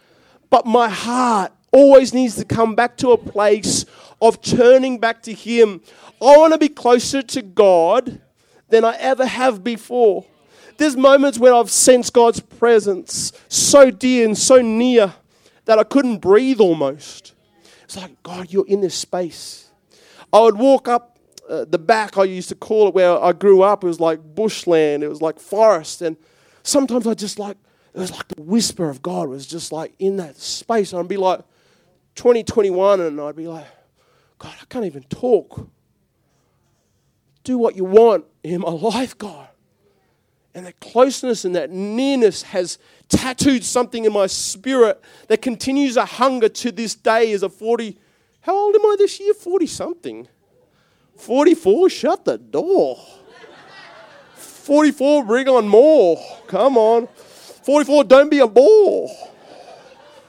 But 0.48 0.66
my 0.66 0.88
heart 0.88 1.52
always 1.72 2.12
needs 2.12 2.36
to 2.36 2.44
come 2.44 2.74
back 2.74 2.96
to 2.98 3.10
a 3.12 3.18
place 3.18 3.84
of 4.20 4.40
turning 4.42 4.98
back 4.98 5.22
to 5.22 5.32
Him. 5.32 5.80
I 6.20 6.36
want 6.36 6.52
to 6.52 6.58
be 6.58 6.68
closer 6.68 7.22
to 7.22 7.42
God 7.42 8.20
than 8.68 8.84
I 8.84 8.96
ever 8.96 9.26
have 9.26 9.62
before. 9.62 10.26
There's 10.76 10.96
moments 10.96 11.38
when 11.38 11.52
I've 11.52 11.70
sensed 11.70 12.12
God's 12.12 12.40
presence 12.40 13.32
so 13.48 13.90
dear 13.90 14.24
and 14.24 14.36
so 14.36 14.62
near 14.62 15.14
that 15.66 15.78
I 15.78 15.84
couldn't 15.84 16.18
breathe 16.18 16.60
almost. 16.60 17.34
It's 17.84 17.96
like, 17.96 18.22
God, 18.22 18.52
you're 18.52 18.66
in 18.66 18.80
this 18.80 18.94
space. 18.94 19.68
I 20.32 20.40
would 20.40 20.56
walk 20.56 20.88
up 20.88 21.18
uh, 21.48 21.64
the 21.68 21.78
back, 21.78 22.16
I 22.16 22.24
used 22.24 22.48
to 22.50 22.54
call 22.54 22.86
it 22.86 22.94
where 22.94 23.20
I 23.20 23.32
grew 23.32 23.62
up. 23.62 23.82
It 23.82 23.88
was 23.88 23.98
like 23.98 24.20
bushland, 24.36 25.02
it 25.02 25.08
was 25.08 25.20
like 25.20 25.40
forest. 25.40 26.00
And 26.00 26.16
sometimes 26.62 27.06
I 27.06 27.14
just 27.14 27.38
like, 27.38 27.56
it 27.94 27.98
was 27.98 28.12
like 28.12 28.28
the 28.28 28.42
whisper 28.42 28.88
of 28.88 29.02
God 29.02 29.28
was 29.28 29.46
just 29.46 29.72
like 29.72 29.94
in 29.98 30.16
that 30.18 30.36
space. 30.36 30.92
And 30.92 31.00
I'd 31.00 31.08
be 31.08 31.16
like 31.16 31.40
2021 32.14 33.00
and 33.00 33.20
I'd 33.20 33.36
be 33.36 33.48
like, 33.48 33.66
God, 34.38 34.54
I 34.60 34.64
can't 34.66 34.84
even 34.84 35.02
talk. 35.04 35.68
Do 37.44 37.58
what 37.58 37.76
you 37.76 37.84
want 37.84 38.24
in 38.42 38.60
my 38.60 38.70
life, 38.70 39.16
God. 39.18 39.48
And 40.54 40.66
that 40.66 40.80
closeness 40.80 41.44
and 41.44 41.54
that 41.54 41.70
nearness 41.70 42.42
has 42.42 42.78
tattooed 43.08 43.64
something 43.64 44.04
in 44.04 44.12
my 44.12 44.26
spirit 44.26 45.00
that 45.28 45.42
continues 45.42 45.96
a 45.96 46.04
hunger 46.04 46.48
to 46.48 46.72
this 46.72 46.94
day 46.94 47.32
as 47.32 47.42
a 47.42 47.48
40. 47.48 47.96
How 48.40 48.56
old 48.56 48.74
am 48.74 48.84
I 48.84 48.96
this 48.98 49.20
year? 49.20 49.34
40 49.34 49.66
something. 49.66 50.28
44, 51.16 51.90
shut 51.90 52.24
the 52.24 52.38
door. 52.38 52.98
44, 54.70 55.24
bring 55.24 55.48
on 55.48 55.66
more. 55.66 56.16
Come 56.46 56.78
on. 56.78 57.08
44, 57.64 58.04
don't 58.04 58.30
be 58.30 58.38
a 58.38 58.46
bore. 58.46 59.08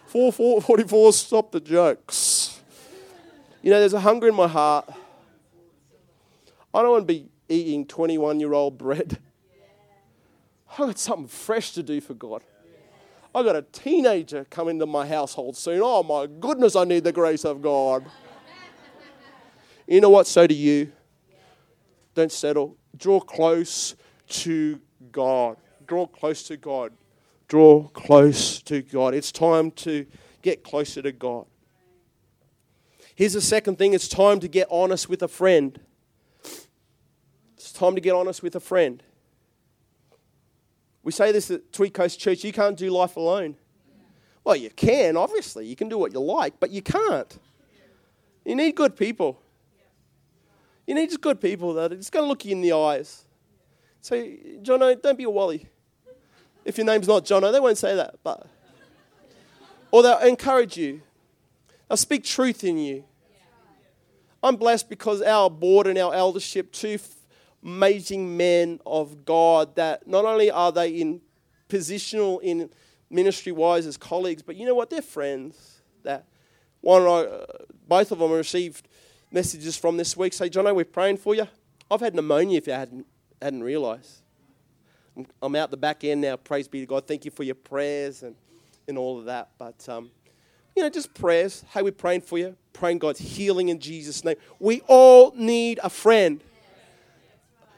44, 0.08 0.62
44, 0.62 1.14
stop 1.14 1.52
the 1.52 1.60
jokes. 1.60 2.60
You 3.62 3.70
know, 3.70 3.80
there's 3.80 3.94
a 3.94 4.00
hunger 4.00 4.28
in 4.28 4.34
my 4.34 4.48
heart. 4.48 4.92
I 6.74 6.82
don't 6.82 6.90
want 6.90 7.08
to 7.08 7.14
be 7.14 7.30
eating 7.50 7.86
21 7.86 8.40
year 8.40 8.54
old 8.54 8.80
bread. 8.80 9.20
I've 10.72 10.88
got 10.88 10.98
something 10.98 11.28
fresh 11.28 11.74
to 11.74 11.84
do 11.84 12.02
for 12.02 12.16
God. 12.16 12.42
I've 13.36 13.46
got 13.46 13.56
a 13.56 13.62
teenager 13.62 14.46
coming 14.46 14.80
to 14.80 14.88
my 14.88 15.06
household 15.06 15.56
soon. 15.56 15.82
Oh 15.84 16.02
my 16.02 16.26
goodness, 16.26 16.76
I 16.76 16.86
need 16.86 17.04
the 17.04 17.12
grace 17.12 17.46
of 17.46 17.62
God. 17.62 18.08
You 19.86 20.02
know 20.02 20.10
what? 20.10 20.26
So 20.26 20.48
do 20.48 20.56
you. 20.56 20.92
Don't 22.16 22.32
settle. 22.32 22.76
Draw 22.98 23.20
close 23.20 23.96
to 24.32 24.80
God. 25.12 25.58
Draw 25.88 26.08
close 26.08 26.44
to 26.44 26.58
God. 26.58 26.94
Draw 27.48 27.90
close 27.90 28.62
to 28.64 28.82
God. 28.82 29.14
It's 29.14 29.32
time 29.32 29.72
to 29.72 30.06
get 30.42 30.64
closer 30.64 31.02
to 31.02 31.12
God. 31.12 31.46
Here's 33.16 33.34
the 33.34 33.42
second 33.42 33.78
thing 33.78 33.94
it's 33.94 34.08
time 34.08 34.40
to 34.40 34.48
get 34.48 34.68
honest 34.72 35.10
with 35.10 35.22
a 35.22 35.28
friend. 35.28 35.80
It's 37.56 37.72
time 37.72 37.96
to 37.96 38.02
get 38.02 38.14
honest 38.14 38.42
with 38.42 38.56
a 38.56 38.60
friend. 38.60 39.04
We 41.04 41.12
say 41.12 41.32
this 41.32 41.52
at 41.52 41.72
Tweed 41.74 41.94
Coast 41.94 42.20
Church 42.20 42.44
you 42.44 42.54
can't 42.54 42.78
do 42.78 42.90
life 42.90 43.18
alone. 43.18 43.56
Well, 44.44 44.56
you 44.56 44.70
can, 44.72 45.18
obviously. 45.18 45.68
You 45.68 45.76
can 45.76 45.88
do 45.88 45.98
what 45.98 46.14
you 46.14 46.20
like, 46.20 46.60
but 46.60 46.72
you 46.72 46.82
can't. 46.82 47.38
You 48.46 48.56
need 48.56 48.76
good 48.76 48.96
people. 48.96 49.40
You 50.88 50.96
need 50.96 51.10
just 51.10 51.22
good 51.22 51.40
people 51.40 51.74
that 51.76 51.92
are 51.92 51.96
just 51.96 52.12
going 52.12 52.24
to 52.26 52.30
look 52.30 52.44
you 52.44 52.54
in 52.54 52.62
the 52.62 52.72
eyes. 52.74 53.24
Say, 54.02 54.40
Jono, 54.64 55.00
don't 55.00 55.18
be 55.18 55.24
a 55.26 55.30
wally. 55.30 55.68
If 56.66 56.78
your 56.78 56.86
name's 56.86 57.08
not 57.08 57.24
Jono, 57.24 57.52
they 57.52 57.60
won't 57.60 57.78
say 57.78 57.96
that. 57.96 58.16
But 58.24 58.48
or 59.92 60.04
they'll 60.04 60.20
encourage 60.20 60.78
you. 60.78 61.02
They'll 61.88 61.98
speak 61.98 62.24
truth 62.24 62.64
in 62.64 62.78
you. 62.78 63.04
I'm 64.44 64.56
blessed 64.56 64.90
because 64.90 65.22
our 65.22 65.50
board 65.50 65.86
and 65.86 65.98
our 66.00 66.14
eldership, 66.14 66.72
two 66.72 66.98
amazing 67.64 68.36
men 68.38 68.80
of 68.86 69.24
God, 69.24 69.76
that 69.76 70.08
not 70.08 70.26
only 70.26 70.50
are 70.50 70.72
they 70.72 70.90
in 70.90 71.22
positional 71.70 72.42
in 72.42 72.70
ministry 73.10 73.52
wise 73.52 73.86
as 73.86 73.98
colleagues, 73.98 74.42
but 74.42 74.56
you 74.56 74.66
know 74.66 74.74
what? 74.74 74.90
They're 74.90 75.02
friends. 75.02 75.82
That 76.04 76.26
one, 76.80 77.04
uh, 77.04 77.46
both 77.88 78.12
of 78.12 78.18
them 78.18 78.32
received 78.32 78.88
messages 79.32 79.78
from 79.78 79.98
this 79.98 80.18
week. 80.18 80.34
Say, 80.34 80.50
Jono, 80.50 80.74
we're 80.74 80.86
praying 80.86 81.18
for 81.18 81.36
you. 81.36 81.48
I've 81.92 82.00
had 82.00 82.16
pneumonia. 82.16 82.58
If 82.58 82.66
you 82.66 82.74
hadn't 82.74 83.06
hadn't 83.42 83.64
realised, 83.64 84.22
I'm, 85.18 85.26
I'm, 85.42 85.56
out 85.56 85.72
the 85.72 85.78
back 85.78 86.04
end 86.04 86.22
now. 86.22 86.38
Praise 86.38 86.68
be 86.68 86.80
to 86.82 86.86
God. 86.86 87.08
Thank 87.08 87.26
you 87.26 87.32
for 87.32 87.44
your 87.44 87.56
prayers 87.56 88.24
and 88.24 88.36
and 88.88 88.98
all 88.98 89.20
of 89.20 89.26
that. 89.26 89.50
But 89.58 89.88
um, 89.90 90.12
you 90.76 90.84
know, 90.84 90.90
just 90.90 91.14
prayers. 91.14 91.64
Hey, 91.74 91.82
we're 91.82 91.92
praying 91.92 92.22
for 92.22 92.38
you. 92.38 92.56
Praying 92.74 93.00
God's 93.00 93.20
healing 93.20 93.70
in 93.70 93.80
Jesus' 93.80 94.24
name. 94.24 94.38
We 94.60 94.82
all 94.88 95.34
need 95.36 95.80
a 95.84 95.90
friend. 95.90 96.42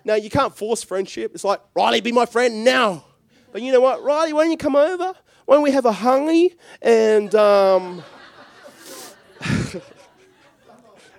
Now, 0.05 0.15
you 0.15 0.29
can't 0.29 0.55
force 0.55 0.84
friendship. 0.84 1.32
It's 1.34 1.46
like, 1.46 1.62
Riley, 1.74 2.01
be 2.01 2.12
my 2.12 2.25
friend 2.25 2.65
now. 2.65 3.05
But 3.51 3.62
you 3.62 3.72
know 3.72 3.79
what? 3.79 4.03
Riley, 4.03 4.34
why 4.34 4.43
don't 4.43 4.51
you 4.51 4.58
come 4.58 4.75
over? 4.75 5.13
Why 5.46 5.55
don't 5.55 5.63
we 5.63 5.72
have 5.72 5.86
a 5.86 5.91
hangi 5.91 6.55
and. 6.82 7.34
Um, 7.36 8.03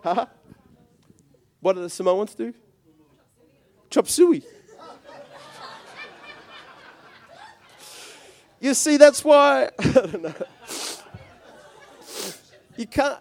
huh? 0.03 0.27
What 1.61 1.75
do 1.75 1.81
the 1.83 1.91
Samoans 1.91 2.35
do? 2.35 2.53
Chop 3.95 4.09
suey. 4.09 4.43
You 8.59 8.75
see, 8.75 8.97
that's 8.97 9.25
why. 9.25 9.71
I 9.79 9.85
don't 9.93 10.21
know. 10.21 10.35
You 12.77 12.89
can't. 12.89 13.21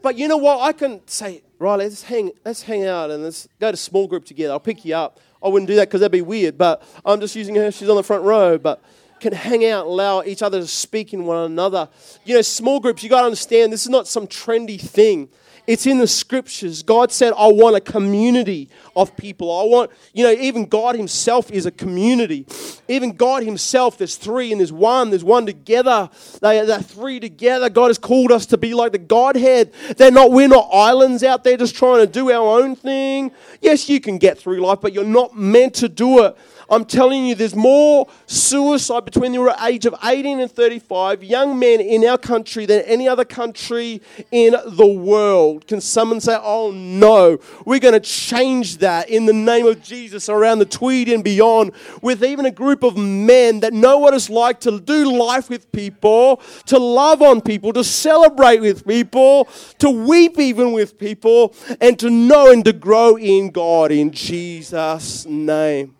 But 0.00 0.16
you 0.16 0.26
know 0.26 0.38
what? 0.38 0.62
I 0.62 0.72
can 0.72 1.06
say, 1.06 1.42
right, 1.58 1.76
let's 1.76 2.02
hang, 2.04 2.30
let's 2.46 2.62
hang 2.62 2.86
out 2.86 3.10
and 3.10 3.24
let's 3.24 3.46
go 3.60 3.70
to 3.70 3.76
small 3.76 4.06
group 4.06 4.24
together. 4.24 4.54
I'll 4.54 4.58
pick 4.58 4.86
you 4.86 4.94
up. 4.94 5.20
I 5.44 5.48
wouldn't 5.48 5.68
do 5.68 5.74
that 5.74 5.88
because 5.88 6.00
that'd 6.00 6.10
be 6.10 6.22
weird, 6.22 6.56
but 6.56 6.82
I'm 7.04 7.20
just 7.20 7.36
using 7.36 7.54
her. 7.56 7.70
She's 7.70 7.90
on 7.90 7.96
the 7.96 8.02
front 8.02 8.22
row, 8.22 8.56
but 8.56 8.82
can 9.20 9.34
hang 9.34 9.66
out, 9.66 9.84
allow 9.84 10.22
each 10.22 10.40
other 10.40 10.60
to 10.60 10.66
speak 10.66 11.12
in 11.12 11.26
one 11.26 11.44
another. 11.44 11.90
You 12.24 12.36
know, 12.36 12.42
small 12.42 12.80
groups, 12.80 13.02
you 13.02 13.10
got 13.10 13.20
to 13.20 13.26
understand 13.26 13.70
this 13.70 13.82
is 13.82 13.90
not 13.90 14.08
some 14.08 14.26
trendy 14.26 14.80
thing. 14.80 15.28
It's 15.66 15.86
in 15.86 15.98
the 15.98 16.06
scriptures. 16.06 16.82
God 16.82 17.10
said, 17.10 17.32
I 17.36 17.48
want 17.48 17.76
a 17.76 17.80
community 17.80 18.68
of 18.94 19.16
people. 19.16 19.50
I 19.50 19.64
want, 19.64 19.90
you 20.12 20.22
know, 20.24 20.30
even 20.30 20.66
God 20.66 20.94
Himself 20.94 21.50
is 21.50 21.66
a 21.66 21.70
community. 21.70 22.46
Even 22.88 23.12
God 23.12 23.42
Himself, 23.42 23.98
there's 23.98 24.16
three 24.16 24.52
and 24.52 24.60
there's 24.60 24.72
one. 24.72 25.10
There's 25.10 25.24
one 25.24 25.44
together. 25.44 26.08
They, 26.40 26.64
they're 26.64 26.80
three 26.80 27.18
together. 27.18 27.68
God 27.68 27.88
has 27.88 27.98
called 27.98 28.30
us 28.30 28.46
to 28.46 28.58
be 28.58 28.74
like 28.74 28.92
the 28.92 28.98
Godhead. 28.98 29.72
They're 29.96 30.10
not, 30.10 30.30
we're 30.30 30.48
not 30.48 30.68
islands 30.72 31.24
out 31.24 31.42
there 31.42 31.56
just 31.56 31.74
trying 31.74 31.98
to 31.98 32.06
do 32.06 32.30
our 32.30 32.60
own 32.60 32.76
thing. 32.76 33.32
Yes, 33.60 33.88
you 33.88 34.00
can 34.00 34.18
get 34.18 34.38
through 34.38 34.60
life, 34.60 34.80
but 34.80 34.92
you're 34.92 35.04
not 35.04 35.36
meant 35.36 35.74
to 35.74 35.88
do 35.88 36.24
it 36.24 36.36
I'm 36.68 36.84
telling 36.84 37.26
you, 37.26 37.34
there's 37.34 37.54
more 37.54 38.08
suicide 38.26 39.04
between 39.04 39.32
the 39.32 39.56
age 39.64 39.86
of 39.86 39.94
18 40.02 40.40
and 40.40 40.50
35 40.50 41.22
young 41.22 41.58
men 41.58 41.80
in 41.80 42.04
our 42.04 42.18
country 42.18 42.66
than 42.66 42.82
any 42.82 43.06
other 43.06 43.24
country 43.24 44.02
in 44.32 44.56
the 44.66 44.86
world. 44.86 45.66
Can 45.66 45.80
someone 45.80 46.20
say, 46.20 46.36
oh 46.40 46.72
no, 46.72 47.38
we're 47.64 47.78
going 47.78 47.94
to 47.94 48.00
change 48.00 48.78
that 48.78 49.08
in 49.08 49.26
the 49.26 49.32
name 49.32 49.66
of 49.66 49.82
Jesus 49.82 50.28
around 50.28 50.58
the 50.58 50.66
Tweed 50.66 51.08
and 51.08 51.22
beyond 51.22 51.72
with 52.02 52.24
even 52.24 52.46
a 52.46 52.50
group 52.50 52.82
of 52.82 52.96
men 52.96 53.60
that 53.60 53.72
know 53.72 53.98
what 53.98 54.14
it's 54.14 54.28
like 54.28 54.60
to 54.60 54.80
do 54.80 55.16
life 55.16 55.48
with 55.48 55.70
people, 55.72 56.40
to 56.66 56.78
love 56.78 57.22
on 57.22 57.40
people, 57.40 57.72
to 57.72 57.84
celebrate 57.84 58.60
with 58.60 58.86
people, 58.86 59.48
to 59.78 59.90
weep 59.90 60.38
even 60.38 60.72
with 60.72 60.98
people, 60.98 61.54
and 61.80 61.98
to 61.98 62.10
know 62.10 62.50
and 62.50 62.64
to 62.64 62.72
grow 62.72 63.16
in 63.16 63.50
God 63.50 63.92
in 63.92 64.10
Jesus' 64.10 65.26
name. 65.26 65.95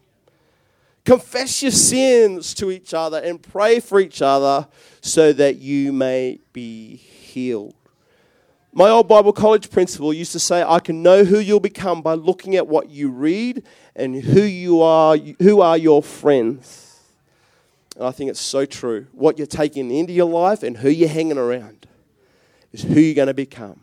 Confess 1.06 1.62
your 1.62 1.70
sins 1.70 2.52
to 2.54 2.72
each 2.72 2.92
other 2.92 3.18
and 3.18 3.40
pray 3.40 3.78
for 3.78 4.00
each 4.00 4.20
other 4.20 4.66
so 5.00 5.32
that 5.32 5.56
you 5.56 5.92
may 5.92 6.40
be 6.52 6.96
healed. 6.96 7.76
My 8.72 8.88
old 8.88 9.06
Bible 9.06 9.32
college 9.32 9.70
principal 9.70 10.12
used 10.12 10.32
to 10.32 10.40
say, 10.40 10.64
I 10.64 10.80
can 10.80 11.04
know 11.04 11.22
who 11.22 11.38
you'll 11.38 11.60
become 11.60 12.02
by 12.02 12.14
looking 12.14 12.56
at 12.56 12.66
what 12.66 12.90
you 12.90 13.08
read 13.08 13.62
and 13.94 14.16
who 14.16 14.42
you 14.42 14.82
are, 14.82 15.16
who 15.16 15.60
are 15.60 15.78
your 15.78 16.02
friends. 16.02 17.00
And 17.94 18.04
I 18.04 18.10
think 18.10 18.28
it's 18.28 18.40
so 18.40 18.66
true. 18.66 19.06
What 19.12 19.38
you're 19.38 19.46
taking 19.46 19.92
into 19.92 20.12
your 20.12 20.28
life 20.28 20.64
and 20.64 20.76
who 20.76 20.90
you're 20.90 21.08
hanging 21.08 21.38
around 21.38 21.86
is 22.72 22.82
who 22.82 22.98
you're 22.98 23.14
going 23.14 23.28
to 23.28 23.34
become. 23.34 23.80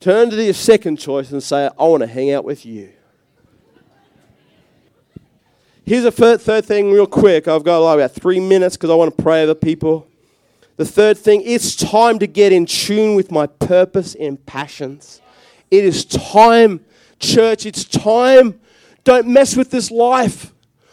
Turn 0.00 0.30
to 0.30 0.42
your 0.42 0.54
second 0.54 0.96
choice 0.96 1.30
and 1.30 1.42
say, 1.42 1.68
I 1.78 1.84
want 1.84 2.00
to 2.00 2.06
hang 2.06 2.32
out 2.32 2.46
with 2.46 2.64
you. 2.64 2.90
Here's 5.84 6.04
a 6.04 6.12
third, 6.12 6.40
third 6.40 6.64
thing, 6.64 6.90
real 6.92 7.06
quick. 7.06 7.48
I've 7.48 7.64
got 7.64 7.78
like 7.78 7.96
about 7.96 8.12
three 8.12 8.38
minutes 8.38 8.76
because 8.76 8.90
I 8.90 8.94
want 8.94 9.16
to 9.16 9.22
pray 9.22 9.42
over 9.42 9.54
people. 9.54 10.06
The 10.76 10.84
third 10.84 11.18
thing, 11.18 11.42
it's 11.44 11.74
time 11.74 12.18
to 12.20 12.26
get 12.26 12.52
in 12.52 12.66
tune 12.66 13.14
with 13.14 13.30
my 13.30 13.46
purpose 13.46 14.14
and 14.14 14.44
passions. 14.46 15.20
It 15.70 15.84
is 15.84 16.04
time, 16.04 16.84
church, 17.18 17.66
it's 17.66 17.84
time. 17.84 18.60
Don't 19.04 19.26
mess 19.26 19.56
with 19.56 19.70
this 19.70 19.90
life. 19.90 20.52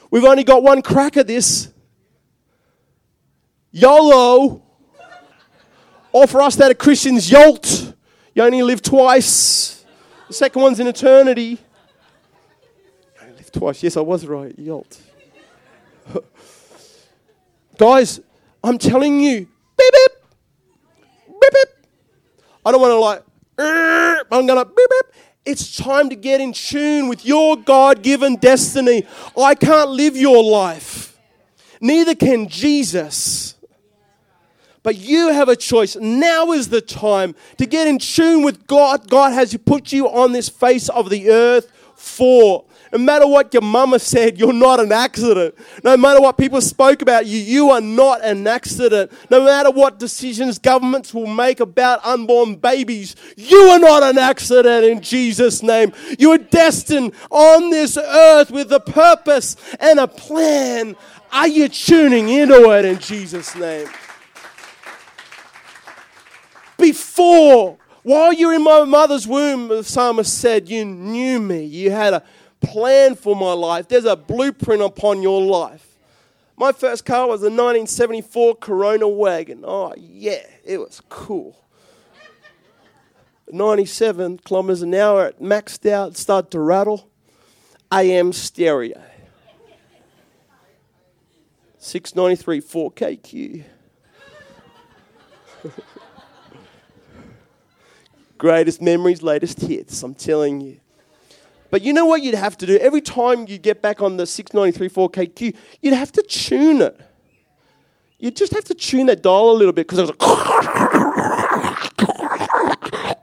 We've 0.10 0.24
only 0.24 0.44
got 0.44 0.64
one 0.64 0.82
crack 0.82 1.18
at 1.18 1.28
this. 1.28 1.70
YOLO. 3.72 4.64
Or 6.12 6.28
for 6.28 6.42
us 6.42 6.56
that 6.56 6.72
are 6.72 6.76
Christians, 6.76 7.30
YOLT. 7.30 7.94
You 8.34 8.44
only 8.44 8.64
live 8.64 8.82
twice. 8.82 9.86
The 10.28 10.34
second 10.34 10.62
one's 10.62 10.80
in 10.80 10.88
eternity 10.88 11.60
twice. 13.58 13.82
Yes, 13.82 13.98
I 13.98 14.02
was 14.02 14.26
right. 14.26 14.58
Yolt. 14.58 15.00
Guys, 17.78 18.20
I'm 18.64 18.78
telling 18.78 19.20
you, 19.20 19.48
beep, 19.78 19.94
beep, 19.94 20.12
beep, 21.28 21.52
beep. 21.52 21.68
I 22.66 22.72
don't 22.72 22.82
want 22.82 22.92
to 22.92 23.00
like, 23.00 23.24
I'm 24.32 24.46
going 24.46 24.60
to 24.60 24.66
beep, 24.66 24.90
beep. 24.90 25.16
It's 25.46 25.78
time 25.78 26.10
to 26.10 26.16
get 26.16 26.42
in 26.42 26.54
tune 26.54 27.08
with 27.08 27.26
your 27.26 27.56
God 27.56 28.04
given 28.04 28.36
destiny. 28.36 29.06
I 29.38 29.56
can't 29.56 29.90
live 29.92 30.18
your 30.18 30.44
life, 30.44 31.18
neither 31.82 32.16
can 32.16 32.48
Jesus. 32.48 33.56
But 34.84 34.96
you 34.96 35.34
have 35.34 35.50
a 35.50 35.56
choice. 35.56 35.98
Now 35.98 36.54
is 36.54 36.70
the 36.70 36.80
time 36.80 37.36
to 37.58 37.66
get 37.66 37.90
in 37.90 38.00
tune 38.00 38.44
with 38.44 38.68
God. 38.68 39.10
God 39.10 39.34
has 39.34 39.58
put 39.66 39.92
you 39.92 40.08
on 40.08 40.32
this 40.32 40.48
face 40.48 40.88
of 40.88 41.10
the 41.10 41.30
earth 41.30 41.70
for. 41.96 42.64
No 42.92 43.00
matter 43.00 43.28
what 43.28 43.54
your 43.54 43.62
mama 43.62 44.00
said, 44.00 44.40
you're 44.40 44.54
not 44.54 44.80
an 44.80 44.92
accident. 44.92 45.56
No 45.84 45.98
matter 45.98 46.22
what 46.22 46.38
people 46.38 46.62
spoke 46.62 47.02
about 47.02 47.26
you, 47.26 47.40
you 47.40 47.70
are 47.70 47.82
not 47.82 48.24
an 48.24 48.48
accident. 48.48 49.12
No 49.30 49.44
matter 49.44 49.72
what 49.72 50.00
decisions 50.00 50.58
governments 50.58 51.14
will 51.14 51.28
make 51.28 51.60
about 51.60 52.06
unborn 52.06 52.56
babies, 52.56 53.16
you 53.36 53.58
are 53.58 53.80
not 53.80 54.04
an 54.04 54.18
accident 54.18 54.86
in 54.86 55.02
Jesus' 55.02 55.62
name. 55.62 55.92
You 56.18 56.32
are 56.32 56.38
destined 56.38 57.14
on 57.30 57.70
this 57.70 57.98
earth 57.98 58.52
with 58.52 58.72
a 58.72 58.80
purpose 58.80 59.56
and 59.80 60.00
a 60.00 60.08
plan. 60.08 60.96
Are 61.32 61.48
you 61.48 61.68
tuning 61.68 62.30
into 62.30 62.72
it 62.72 62.86
in 62.86 63.00
Jesus' 63.00 63.56
name? 63.56 63.88
Before 66.78 67.78
while 68.08 68.32
you're 68.32 68.54
in 68.54 68.64
my 68.64 68.86
mother's 68.86 69.28
womb, 69.28 69.68
the 69.68 69.84
psalmist 69.84 70.40
said, 70.40 70.70
You 70.70 70.86
knew 70.86 71.42
me. 71.42 71.66
You 71.66 71.92
had 71.92 72.14
a 72.14 72.24
plan 72.62 73.16
for 73.16 73.36
my 73.36 73.54
life. 73.54 73.88
There's 73.88 74.06
a 74.06 74.16
blueprint 74.16 74.82
upon 74.82 75.22
your 75.22 75.42
life. 75.42 75.98
My 76.56 76.72
first 76.72 77.06
car 77.06 77.28
was 77.28 77.42
a 77.42 77.52
1974 77.52 78.56
Corona 78.56 79.08
wagon. 79.08 79.64
Oh, 79.66 79.94
yeah, 79.98 80.42
it 80.66 80.80
was 80.80 81.02
cool. 81.08 81.64
97 83.50 84.40
kilometers 84.40 84.82
an 84.82 84.94
hour, 84.94 85.28
it 85.28 85.42
maxed 85.42 85.90
out, 85.90 86.18
started 86.18 86.52
to 86.52 86.60
rattle. 86.60 87.10
AM 87.92 88.34
stereo. 88.34 89.02
693 91.78 92.60
4KQ. 92.62 93.64
greatest 98.38 98.82
memories, 98.82 99.24
latest 99.24 99.62
hits. 99.62 100.04
I'm 100.04 100.14
telling 100.14 100.62
you. 100.62 100.80
But 101.70 101.82
you 101.82 101.94
know 101.94 102.06
what 102.06 102.22
you'd 102.22 102.36
have 102.36 102.58
to 102.60 102.66
do? 102.66 102.78
Every 102.78 103.02
time 103.02 103.48
you 103.48 103.58
get 103.58 103.82
back 103.82 104.02
on 104.02 104.18
the 104.18 104.26
693 104.26 104.90
4KQ, 104.90 105.56
you'd 105.82 105.94
have 105.94 106.12
to 106.14 106.22
tune 106.24 106.82
it. 106.82 107.00
You 108.20 108.32
just 108.32 108.54
have 108.54 108.64
to 108.66 108.74
tune 108.74 109.08
that 109.08 109.22
dial 109.22 109.52
a 109.52 109.54
little 109.54 109.74
bit 109.74 109.88
because 109.88 110.00
it 110.00 110.04
was 110.04 110.10
like, 110.10 110.22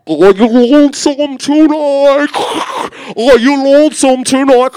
Are 0.06 0.34
you 0.34 0.48
lonesome 0.48 1.38
tonight? 1.38 2.28
Are 3.16 3.38
you 3.38 3.64
lonesome 3.64 4.22
tonight? 4.22 4.72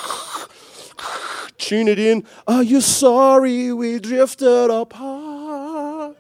Tune 1.58 1.88
it 1.89 1.99
in. 1.99 2.23
Are 2.47 2.63
you 2.63 2.82
sorry 2.82 3.73
we 3.73 3.99
drifted 3.99 4.71
apart? 4.71 6.15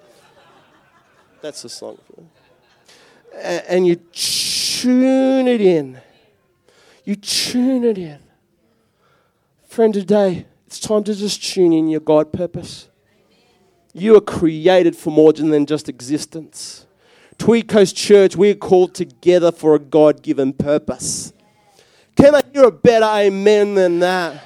That's 1.41 1.61
the 1.61 1.69
song 1.69 1.97
and 3.41 3.87
you 3.87 3.95
tune 3.95 5.47
it 5.47 5.61
in. 5.61 5.99
You 7.07 7.15
tune 7.15 7.85
it 7.85 7.97
in. 7.97 8.19
Friend, 9.65 9.93
today, 9.93 10.45
it's 10.65 10.77
time 10.77 11.05
to 11.05 11.15
just 11.15 11.41
tune 11.41 11.71
in 11.71 11.87
your 11.87 12.01
God 12.01 12.33
purpose. 12.33 12.89
You 13.93 14.17
are 14.17 14.21
created 14.21 14.93
for 14.93 15.09
more 15.09 15.31
than 15.31 15.65
just 15.65 15.87
existence. 15.87 16.85
Tweed 17.37 17.69
Coast 17.69 17.95
Church, 17.95 18.35
we're 18.35 18.55
called 18.55 18.93
together 18.93 19.53
for 19.53 19.73
a 19.73 19.79
God 19.79 20.21
given 20.21 20.51
purpose. 20.51 21.31
Can 22.17 22.35
I 22.35 22.41
hear 22.51 22.65
a 22.65 22.71
better 22.73 23.05
amen 23.05 23.75
than 23.75 23.99
that? 23.99 24.43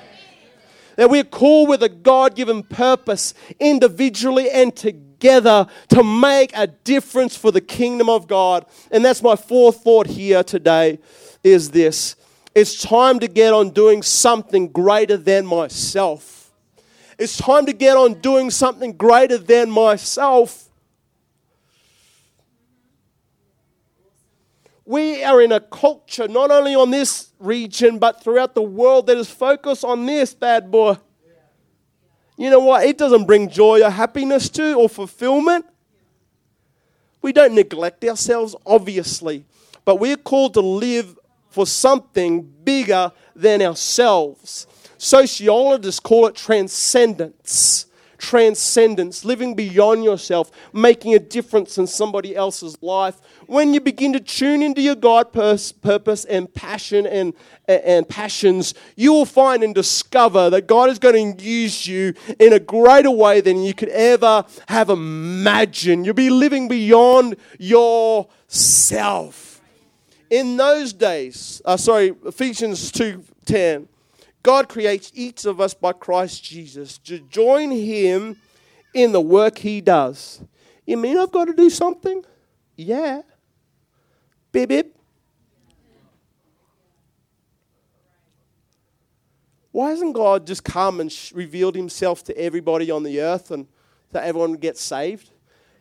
That 0.98 1.10
we're 1.10 1.24
called 1.24 1.68
with 1.68 1.82
a 1.82 1.90
God 1.90 2.36
given 2.36 2.62
purpose 2.62 3.34
individually 3.60 4.52
and 4.52 4.76
together 4.76 5.66
to 5.90 6.04
make 6.04 6.52
a 6.54 6.68
difference 6.68 7.36
for 7.36 7.52
the 7.52 7.60
kingdom 7.60 8.08
of 8.08 8.28
God. 8.28 8.68
And 8.92 9.04
that's 9.04 9.24
my 9.24 9.36
fourth 9.36 9.84
thought 9.84 10.06
here 10.06 10.44
today 10.44 11.00
is 11.44 11.72
this. 11.72 12.18
It's 12.54 12.82
time 12.82 13.20
to 13.20 13.28
get 13.28 13.54
on 13.54 13.70
doing 13.70 14.02
something 14.04 14.68
greater 14.68 15.18
than 15.18 15.46
myself. 15.46 16.52
It's 17.18 17.38
time 17.38 17.66
to 17.68 17.74
get 17.74 17.96
on 17.96 18.16
doing 18.16 18.50
something 18.50 18.94
greater 18.94 19.38
than 19.38 19.70
myself. 19.70 20.70
We 24.86 25.24
are 25.24 25.42
in 25.42 25.52
a 25.52 25.60
culture, 25.60 26.28
not 26.28 26.52
only 26.52 26.76
on 26.76 26.92
this 26.92 27.32
region, 27.40 28.00
but 28.00 28.22
throughout 28.24 28.56
the 28.56 28.62
world, 28.62 29.08
that 29.08 29.18
is 29.18 29.30
focused 29.30 29.86
on 29.86 30.06
this 30.06 30.34
bad 30.34 30.70
boy 30.70 30.98
you 32.42 32.50
know 32.50 32.60
what? 32.60 32.84
It 32.84 32.98
doesn't 32.98 33.26
bring 33.26 33.50
joy 33.50 33.84
or 33.84 33.92
happiness 33.92 34.50
to 34.50 34.74
or 34.74 34.90
fulfillment. 34.90 35.64
We 37.22 37.34
don't 37.34 37.54
neglect 37.54 38.04
ourselves, 38.04 38.56
obviously, 38.66 39.46
but 39.86 39.98
we're 39.98 40.18
called 40.18 40.56
to 40.56 40.60
live 40.60 41.20
for 41.52 41.68
something 41.68 42.42
bigger 42.64 43.12
than 43.36 43.62
ourselves. 43.62 44.66
Sociologists 44.98 46.00
call 46.00 46.26
it 46.28 46.36
transcendence 46.36 47.86
transcendence, 48.22 49.26
living 49.26 49.56
beyond 49.56 50.04
yourself, 50.04 50.52
making 50.72 51.14
a 51.16 51.20
difference 51.20 51.78
in 51.78 51.88
somebody 51.88 52.36
else's 52.36 52.78
life. 52.82 53.20
When 53.48 53.74
you 53.74 53.82
begin 53.82 54.14
to 54.14 54.20
tune 54.20 54.62
into 54.62 54.82
your 54.82 54.96
God 54.96 55.34
purpose 55.34 56.26
and 56.26 56.54
passion 56.54 57.06
and, 57.06 57.34
and 57.68 58.08
passions, 58.08 58.74
you 58.96 59.12
will 59.12 59.26
find 59.26 59.64
and 59.64 59.76
discover 59.76 60.50
that 60.52 60.68
God 60.68 60.90
is 60.90 61.00
going 61.00 61.36
to 61.36 61.44
use 61.44 61.86
you 61.88 62.14
in 62.40 62.54
a 62.54 62.60
greater 62.60 63.12
way 63.12 63.42
than 63.42 63.64
you 63.64 63.74
could 63.74 63.90
ever 63.90 64.46
have 64.70 64.90
imagined. 64.90 66.06
You'll 66.06 66.14
be 66.14 66.30
living 66.30 66.68
beyond 66.70 67.36
yourself. 67.60 69.51
In 70.32 70.56
those 70.56 70.94
days, 70.94 71.62
uh, 71.66 71.76
sorry, 71.76 72.16
Ephesians 72.26 72.90
2:10 72.94 73.90
God 74.42 74.70
creates 74.70 75.12
each 75.14 75.46
of 75.46 75.60
us 75.60 75.74
by 75.74 75.92
Christ 75.92 76.42
Jesus 76.44 76.98
to 77.00 77.20
join 77.20 77.70
Him 77.70 78.42
in 78.94 79.12
the 79.12 79.22
work 79.22 79.58
He 79.58 79.82
does. 79.82 80.42
You 80.86 80.96
mean 80.96 81.18
I've 81.18 81.32
got 81.34 81.46
to 81.46 81.54
do 81.54 81.70
something? 81.70 82.24
Yeah. 82.78 83.24
Bip. 84.54 84.96
Why 89.72 89.90
hasn't 89.90 90.16
God 90.16 90.48
just 90.48 90.64
come 90.64 91.02
and 91.02 91.12
sh- 91.12 91.34
revealed 91.34 91.76
Himself 91.76 92.24
to 92.24 92.38
everybody 92.38 92.90
on 92.90 93.04
the 93.04 93.22
earth 93.22 93.52
and 93.52 93.68
that 94.12 94.24
everyone 94.24 94.54
gets 94.54 94.82
saved? 94.82 95.30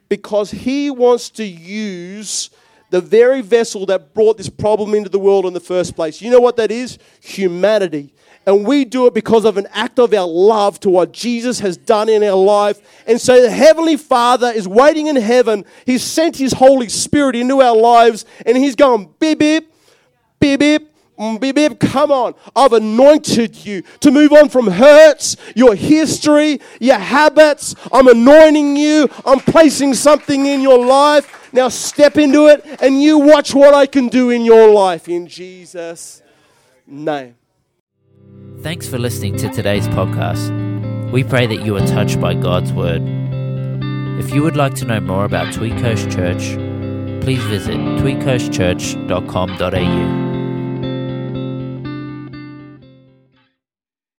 Because 0.08 0.50
He 0.50 0.90
wants 0.90 1.30
to 1.30 1.44
use 1.44 2.50
the 2.90 3.00
very 3.00 3.40
vessel 3.40 3.86
that 3.86 4.14
brought 4.14 4.36
this 4.36 4.48
problem 4.48 4.94
into 4.94 5.08
the 5.08 5.18
world 5.18 5.46
in 5.46 5.52
the 5.52 5.60
first 5.60 5.96
place. 5.96 6.20
You 6.20 6.30
know 6.30 6.40
what 6.40 6.56
that 6.56 6.70
is? 6.70 6.98
Humanity. 7.20 8.12
And 8.46 8.66
we 8.66 8.84
do 8.84 9.06
it 9.06 9.14
because 9.14 9.44
of 9.44 9.58
an 9.58 9.68
act 9.72 9.98
of 9.98 10.12
our 10.12 10.26
love 10.26 10.80
to 10.80 10.90
what 10.90 11.12
Jesus 11.12 11.60
has 11.60 11.76
done 11.76 12.08
in 12.08 12.24
our 12.24 12.34
life. 12.34 12.80
And 13.06 13.20
so 13.20 13.40
the 13.40 13.50
Heavenly 13.50 13.96
Father 13.96 14.48
is 14.48 14.66
waiting 14.66 15.06
in 15.06 15.16
heaven. 15.16 15.64
He's 15.86 16.02
sent 16.02 16.36
His 16.36 16.52
Holy 16.54 16.88
Spirit 16.88 17.36
into 17.36 17.60
our 17.60 17.76
lives, 17.76 18.24
and 18.44 18.56
He's 18.56 18.74
going, 18.74 19.14
beep, 19.20 19.38
beep, 19.38 19.72
beep, 20.40 20.60
beep. 20.60 20.86
Mm, 21.18 21.38
beep, 21.38 21.54
beep, 21.54 21.78
come 21.78 22.10
on. 22.10 22.34
I've 22.56 22.72
anointed 22.72 23.54
you 23.66 23.82
to 24.00 24.10
move 24.10 24.32
on 24.32 24.48
from 24.48 24.66
hurts, 24.68 25.36
your 25.54 25.74
history, 25.74 26.60
your 26.80 26.98
habits. 26.98 27.74
I'm 27.92 28.08
anointing 28.08 28.76
you. 28.76 29.06
I'm 29.26 29.40
placing 29.40 29.92
something 29.92 30.46
in 30.46 30.62
your 30.62 30.82
life. 30.82 31.39
Now 31.52 31.68
step 31.68 32.16
into 32.16 32.46
it 32.46 32.64
and 32.80 33.02
you 33.02 33.18
watch 33.18 33.52
what 33.54 33.74
I 33.74 33.86
can 33.86 34.08
do 34.08 34.30
in 34.30 34.44
your 34.44 34.72
life 34.72 35.08
in 35.08 35.26
Jesus' 35.26 36.22
name. 36.86 37.34
Thanks 38.60 38.88
for 38.88 38.98
listening 38.98 39.36
to 39.38 39.48
today's 39.48 39.88
podcast. 39.88 41.10
We 41.12 41.24
pray 41.24 41.46
that 41.46 41.64
you 41.64 41.76
are 41.76 41.86
touched 41.86 42.20
by 42.20 42.34
God's 42.34 42.72
Word. 42.72 43.02
If 44.20 44.32
you 44.34 44.42
would 44.42 44.56
like 44.56 44.74
to 44.74 44.84
know 44.84 45.00
more 45.00 45.24
about 45.24 45.52
Tweed 45.52 45.78
Coast 45.78 46.10
Church, 46.10 46.54
please 47.22 47.42
visit 47.44 47.76
tweedcoastchurch.com.au. 47.76 50.29